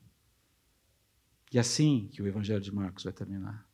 E 1.53 1.59
é 1.59 1.61
assim 1.61 2.09
que 2.12 2.23
o 2.23 2.27
Evangelho 2.29 2.61
de 2.61 2.73
Marcos 2.73 3.03
vai 3.03 3.12
terminar. 3.12 3.67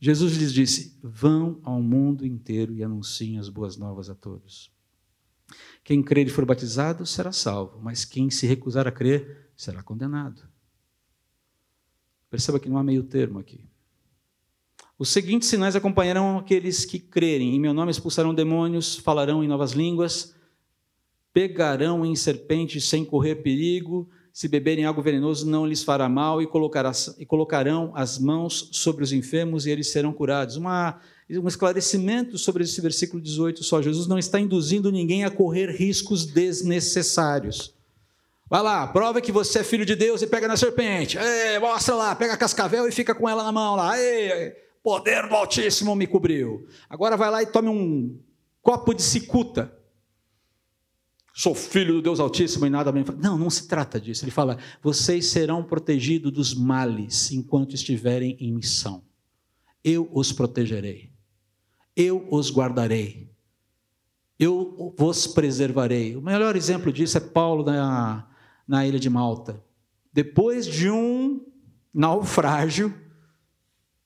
Jesus 0.00 0.36
lhes 0.36 0.52
disse: 0.52 0.98
Vão 1.02 1.60
ao 1.64 1.82
mundo 1.82 2.24
inteiro 2.24 2.74
e 2.74 2.82
anunciem 2.82 3.38
as 3.38 3.48
boas 3.48 3.76
novas 3.76 4.08
a 4.08 4.14
todos. 4.14 4.70
Quem 5.82 6.02
crer 6.02 6.26
e 6.26 6.30
for 6.30 6.44
batizado 6.44 7.06
será 7.06 7.32
salvo, 7.32 7.80
mas 7.80 8.04
quem 8.04 8.30
se 8.30 8.46
recusar 8.46 8.86
a 8.86 8.92
crer 8.92 9.50
será 9.56 9.82
condenado. 9.82 10.42
Perceba 12.30 12.60
que 12.60 12.68
não 12.68 12.78
há 12.78 12.84
meio 12.84 13.02
termo 13.02 13.38
aqui. 13.38 13.64
Os 14.98 15.08
seguintes 15.08 15.48
sinais 15.48 15.76
acompanharão 15.76 16.38
aqueles 16.38 16.84
que 16.84 16.98
crerem. 16.98 17.54
Em 17.54 17.60
meu 17.60 17.72
nome 17.72 17.90
expulsarão 17.90 18.34
demônios, 18.34 18.96
falarão 18.96 19.42
em 19.42 19.48
novas 19.48 19.72
línguas, 19.72 20.34
pegarão 21.32 22.04
em 22.04 22.14
serpentes 22.16 22.84
sem 22.84 23.04
correr 23.04 23.36
perigo, 23.36 24.10
se 24.38 24.46
beberem 24.46 24.84
algo 24.84 25.02
venenoso, 25.02 25.50
não 25.50 25.66
lhes 25.66 25.82
fará 25.82 26.08
mal, 26.08 26.40
e, 26.40 26.48
e 27.18 27.26
colocarão 27.26 27.90
as 27.96 28.20
mãos 28.20 28.68
sobre 28.70 29.02
os 29.02 29.12
enfermos 29.12 29.66
e 29.66 29.70
eles 29.70 29.90
serão 29.90 30.12
curados. 30.12 30.54
Uma, 30.54 31.00
um 31.28 31.48
esclarecimento 31.48 32.38
sobre 32.38 32.62
esse 32.62 32.80
versículo 32.80 33.20
18 33.20 33.64
só. 33.64 33.82
Jesus 33.82 34.06
não 34.06 34.16
está 34.16 34.38
induzindo 34.38 34.92
ninguém 34.92 35.24
a 35.24 35.30
correr 35.30 35.72
riscos 35.72 36.24
desnecessários. 36.24 37.74
Vai 38.48 38.62
lá, 38.62 38.86
prova 38.86 39.20
que 39.20 39.32
você 39.32 39.58
é 39.58 39.64
filho 39.64 39.84
de 39.84 39.96
Deus 39.96 40.22
e 40.22 40.26
pega 40.28 40.46
na 40.46 40.56
serpente. 40.56 41.18
Ei, 41.18 41.58
mostra 41.58 41.96
lá, 41.96 42.14
pega 42.14 42.34
a 42.34 42.36
cascavel 42.36 42.86
e 42.86 42.92
fica 42.92 43.16
com 43.16 43.28
ela 43.28 43.42
na 43.42 43.50
mão 43.50 43.74
lá. 43.74 43.98
Ei, 43.98 44.52
poder 44.84 45.28
do 45.28 45.34
Altíssimo 45.34 45.96
me 45.96 46.06
cobriu. 46.06 46.64
Agora 46.88 47.16
vai 47.16 47.28
lá 47.28 47.42
e 47.42 47.46
tome 47.46 47.68
um 47.68 48.16
copo 48.62 48.94
de 48.94 49.02
cicuta 49.02 49.76
sou 51.38 51.54
filho 51.54 51.94
do 51.94 52.02
Deus 52.02 52.18
Altíssimo 52.18 52.66
e 52.66 52.70
nada 52.70 52.90
me. 52.90 53.04
Não, 53.16 53.38
não 53.38 53.48
se 53.48 53.68
trata 53.68 54.00
disso. 54.00 54.24
Ele 54.24 54.32
fala: 54.32 54.58
vocês 54.82 55.26
serão 55.26 55.62
protegidos 55.62 56.32
dos 56.32 56.52
males 56.52 57.30
enquanto 57.30 57.76
estiverem 57.76 58.36
em 58.40 58.52
missão. 58.52 59.04
Eu 59.84 60.10
os 60.12 60.32
protegerei. 60.32 61.12
Eu 61.94 62.26
os 62.28 62.50
guardarei. 62.50 63.30
Eu 64.36 64.92
vos 64.98 65.28
preservarei. 65.28 66.16
O 66.16 66.20
melhor 66.20 66.56
exemplo 66.56 66.92
disso 66.92 67.16
é 67.16 67.20
Paulo 67.20 67.64
na, 67.64 68.28
na 68.66 68.84
ilha 68.84 68.98
de 68.98 69.08
Malta. 69.08 69.62
Depois 70.12 70.66
de 70.66 70.90
um 70.90 71.40
naufrágio 71.94 72.92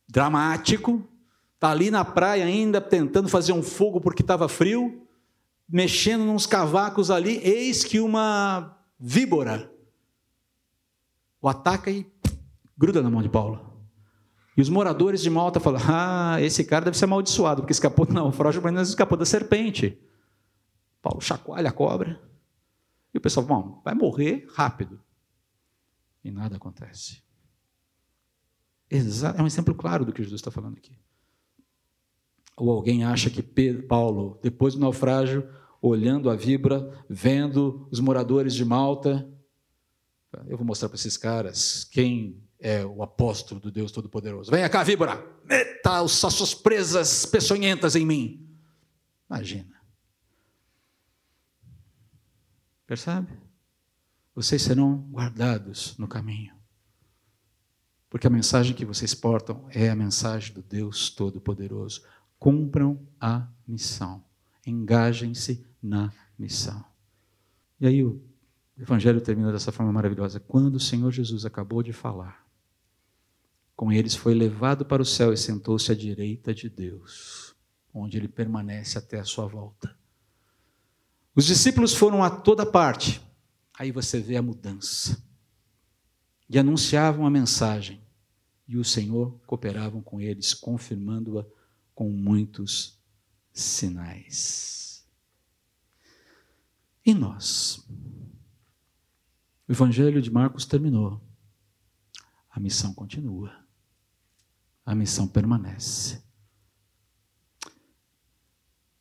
dramático, 0.06 1.02
está 1.54 1.70
ali 1.70 1.90
na 1.90 2.04
praia 2.04 2.44
ainda 2.44 2.78
tentando 2.80 3.28
fazer 3.28 3.52
um 3.52 3.62
fogo 3.62 4.00
porque 4.00 4.20
estava 4.20 4.48
frio 4.48 5.01
mexendo 5.68 6.24
nos 6.24 6.46
cavacos 6.46 7.10
ali, 7.10 7.38
eis 7.38 7.84
que 7.84 8.00
uma 8.00 8.78
víbora 8.98 9.72
o 11.42 11.48
ataca 11.48 11.90
e 11.90 12.06
gruda 12.78 13.02
na 13.02 13.10
mão 13.10 13.20
de 13.20 13.28
Paulo. 13.28 13.72
E 14.56 14.60
os 14.60 14.68
moradores 14.68 15.20
de 15.20 15.28
Malta 15.28 15.58
falam: 15.58 15.80
Ah, 15.88 16.40
esse 16.40 16.64
cara 16.64 16.84
deve 16.84 16.96
ser 16.96 17.06
amaldiçoado, 17.06 17.62
porque 17.62 17.72
escapou 17.72 18.06
do 18.06 18.12
naufrágio, 18.12 18.62
mas 18.62 18.90
escapou 18.90 19.18
da 19.18 19.24
serpente. 19.24 19.98
Paulo 21.00 21.20
chacoalha 21.20 21.68
a 21.68 21.72
cobra. 21.72 22.22
E 23.12 23.18
o 23.18 23.20
pessoal, 23.20 23.44
bom, 23.44 23.82
vai 23.84 23.94
morrer 23.94 24.46
rápido. 24.54 25.00
E 26.22 26.30
nada 26.30 26.56
acontece. 26.56 27.22
É 28.88 29.42
um 29.42 29.46
exemplo 29.46 29.74
claro 29.74 30.04
do 30.04 30.12
que 30.12 30.22
Jesus 30.22 30.40
está 30.40 30.50
falando 30.50 30.76
aqui. 30.76 30.96
Ou 32.56 32.70
alguém 32.70 33.04
acha 33.04 33.30
que 33.30 33.42
Paulo, 33.82 34.38
depois 34.42 34.74
do 34.74 34.80
naufrágio, 34.80 35.48
olhando 35.80 36.30
a 36.30 36.36
vibra, 36.36 37.04
vendo 37.08 37.88
os 37.90 37.98
moradores 37.98 38.54
de 38.54 38.64
Malta, 38.64 39.28
eu 40.46 40.56
vou 40.56 40.66
mostrar 40.66 40.88
para 40.88 40.96
esses 40.96 41.16
caras 41.16 41.84
quem 41.84 42.42
é 42.58 42.84
o 42.86 43.02
apóstolo 43.02 43.60
do 43.60 43.70
Deus 43.70 43.90
Todo-Poderoso. 43.90 44.50
Venha 44.50 44.68
cá, 44.68 44.82
víbora, 44.82 45.24
meta 45.44 46.00
as 46.00 46.12
suas 46.12 46.54
presas 46.54 47.26
peçonhentas 47.26 47.96
em 47.96 48.06
mim. 48.06 48.48
Imagina. 49.28 49.82
Percebe? 52.86 53.32
Vocês 54.34 54.62
serão 54.62 54.98
guardados 55.10 55.96
no 55.98 56.06
caminho. 56.06 56.54
Porque 58.08 58.26
a 58.26 58.30
mensagem 58.30 58.76
que 58.76 58.84
vocês 58.84 59.14
portam 59.14 59.66
é 59.70 59.88
a 59.88 59.96
mensagem 59.96 60.54
do 60.54 60.62
Deus 60.62 61.10
Todo-Poderoso. 61.10 62.02
Cumpram 62.42 62.98
a 63.20 63.46
missão. 63.68 64.24
Engajem-se 64.66 65.64
na 65.80 66.12
missão. 66.36 66.84
E 67.80 67.86
aí 67.86 68.02
o 68.02 68.20
Evangelho 68.76 69.20
termina 69.20 69.52
dessa 69.52 69.70
forma 69.70 69.92
maravilhosa. 69.92 70.40
Quando 70.40 70.74
o 70.74 70.80
Senhor 70.80 71.12
Jesus 71.12 71.46
acabou 71.46 71.84
de 71.84 71.92
falar, 71.92 72.44
com 73.76 73.92
eles 73.92 74.16
foi 74.16 74.34
levado 74.34 74.84
para 74.84 75.00
o 75.00 75.06
céu 75.06 75.32
e 75.32 75.36
sentou-se 75.36 75.92
à 75.92 75.94
direita 75.94 76.52
de 76.52 76.68
Deus, 76.68 77.54
onde 77.94 78.16
ele 78.16 78.26
permanece 78.26 78.98
até 78.98 79.20
a 79.20 79.24
sua 79.24 79.46
volta. 79.46 79.96
Os 81.36 81.44
discípulos 81.44 81.94
foram 81.94 82.24
a 82.24 82.28
toda 82.28 82.66
parte, 82.66 83.24
aí 83.72 83.92
você 83.92 84.18
vê 84.18 84.36
a 84.36 84.42
mudança, 84.42 85.24
e 86.50 86.58
anunciavam 86.58 87.24
a 87.24 87.30
mensagem, 87.30 88.02
e 88.66 88.76
o 88.76 88.82
Senhor 88.82 89.38
cooperavam 89.46 90.02
com 90.02 90.20
eles, 90.20 90.52
confirmando-a 90.52 91.61
com 92.02 92.10
muitos 92.10 92.98
sinais. 93.52 95.06
E 97.04 97.14
nós? 97.14 97.86
O 99.68 99.72
Evangelho 99.72 100.20
de 100.20 100.30
Marcos 100.30 100.66
terminou. 100.66 101.20
A 102.50 102.58
missão 102.60 102.92
continua 102.92 103.62
a 104.84 104.94
missão 104.94 105.26
permanece. 105.26 106.22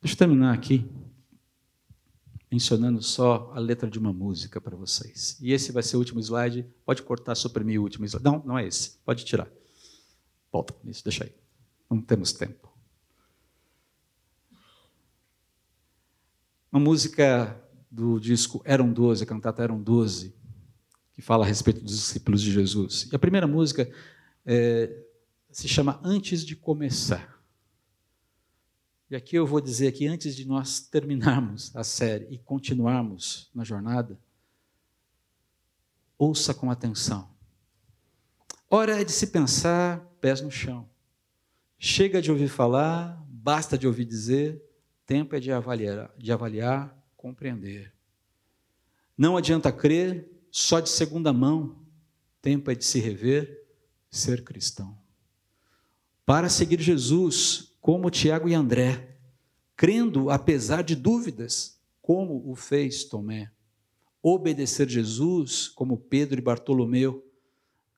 Deixa 0.02 0.14
eu 0.14 0.18
terminar 0.18 0.54
aqui 0.54 0.90
mencionando 2.52 3.02
só 3.02 3.52
a 3.54 3.60
letra 3.60 3.90
de 3.90 3.98
uma 3.98 4.12
música 4.12 4.60
para 4.60 4.76
vocês. 4.76 5.38
E 5.42 5.54
esse 5.54 5.72
vai 5.72 5.82
ser 5.82 5.96
o 5.96 6.00
último 6.00 6.20
slide. 6.20 6.66
Pode 6.86 7.02
cortar, 7.02 7.34
suprimir 7.36 7.80
o 7.80 7.84
último 7.84 8.06
slide. 8.06 8.24
Não, 8.24 8.44
não 8.46 8.58
é 8.58 8.68
esse. 8.68 8.98
Pode 9.06 9.24
tirar. 9.26 9.50
Volta. 10.52 10.76
Isso, 10.84 11.04
deixa 11.04 11.24
aí. 11.24 11.34
Não 11.90 12.02
temos 12.02 12.34
tempo. 12.34 12.71
Uma 16.72 16.80
música 16.80 17.62
do 17.92 18.18
disco 18.18 18.62
Eram 18.64 18.94
Doze, 18.94 19.24
a 19.24 19.28
cantata 19.28 19.62
Eram 19.62 19.84
Doze, 19.84 20.34
que 21.12 21.22
fala 21.22 21.44
a 21.44 21.48
respeito 21.48 21.82
dos 21.84 21.98
discípulos 21.98 22.42
de 22.42 22.50
Jesus. 22.50 23.10
E 23.12 23.16
a 23.16 23.20
primeira 23.20 23.46
música 23.46 23.92
é, 24.46 25.04
se 25.52 25.68
chama 25.68 26.00
Antes 26.02 26.46
de 26.46 26.56
Começar. 26.56 27.44
E 29.10 29.18
aqui 29.18 29.36
eu 29.36 29.46
vou 29.46 29.60
dizer 29.60 29.92
que 29.92 30.08
antes 30.08 30.34
de 30.34 30.48
nós 30.48 30.80
terminarmos 30.80 31.76
a 31.76 31.84
série 31.84 32.28
e 32.30 32.38
continuarmos 32.38 33.52
na 33.54 33.66
jornada, 33.66 34.18
ouça 36.18 36.54
com 36.54 36.72
atenção. 36.72 37.30
Hora 38.70 39.02
é 39.02 39.04
de 39.04 39.12
se 39.12 39.28
pensar, 39.28 40.00
pés 40.22 40.40
no 40.40 40.50
chão. 40.50 40.90
Chega 41.78 42.22
de 42.22 42.32
ouvir 42.32 42.48
falar, 42.48 43.22
basta 43.28 43.78
de 43.78 43.86
ouvir 43.86 44.06
dizer, 44.06 44.64
tempo 45.12 45.36
é 45.36 45.42
de 45.42 45.52
avaliar, 45.52 46.10
de 46.18 46.32
avaliar, 46.32 46.98
compreender. 47.18 47.94
Não 49.18 49.36
adianta 49.36 49.70
crer 49.70 50.26
só 50.50 50.80
de 50.80 50.88
segunda 50.88 51.34
mão, 51.34 51.76
tempo 52.42 52.72
é 52.72 52.76
de 52.76 52.86
se 52.86 52.98
rever, 52.98 53.68
ser 54.10 54.42
cristão 54.42 54.98
para 56.26 56.48
seguir 56.48 56.80
Jesus, 56.80 57.76
como 57.82 58.10
Tiago 58.10 58.48
e 58.48 58.54
André, 58.54 59.18
crendo 59.76 60.30
apesar 60.30 60.82
de 60.82 60.96
dúvidas, 60.96 61.78
como 62.02 62.50
o 62.50 62.56
fez 62.56 63.04
Tomé. 63.04 63.52
Obedecer 64.24 64.88
Jesus, 64.88 65.68
como 65.68 65.98
Pedro 65.98 66.40
e 66.40 66.42
Bartolomeu, 66.42 67.30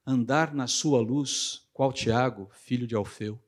andar 0.04 0.52
na 0.52 0.66
sua 0.66 1.00
luz, 1.00 1.68
qual 1.72 1.94
Tiago, 1.94 2.50
filho 2.54 2.88
de 2.88 2.96
Alfeu. 2.96 3.40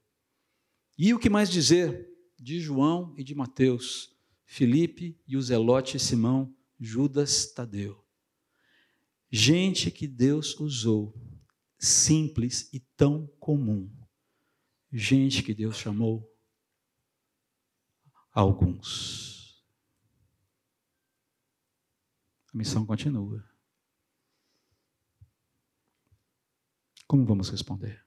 E 0.96 1.16
o 1.16 1.18
que 1.18 1.32
mais 1.32 1.50
dizer 1.50 2.15
de 2.38 2.60
João 2.60 3.14
e 3.18 3.24
de 3.24 3.34
Mateus, 3.36 4.16
Filipe 4.46 5.20
e 5.28 5.36
o 5.36 5.42
Zelote 5.42 6.00
Simão, 6.00 6.56
Judas 6.80 7.52
Tadeu. 7.54 8.04
Gente 9.32 9.90
que 9.92 10.08
Deus 10.08 10.60
usou, 10.60 11.14
simples 11.78 12.70
e 12.74 12.80
tão 12.80 13.28
comum 13.40 13.92
gente 14.96 15.44
que 15.44 15.54
Deus 15.54 15.78
chamou 15.78 16.34
alguns. 18.32 19.62
A 22.54 22.58
missão 22.58 22.86
continua. 22.86 23.44
Como 27.06 27.26
vamos 27.26 27.50
responder? 27.50 28.06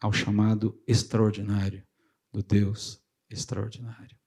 Ao 0.00 0.12
chamado 0.12 0.80
extraordinário 0.86 1.86
do 2.32 2.42
Deus 2.42 3.00
extraordinário. 3.28 4.19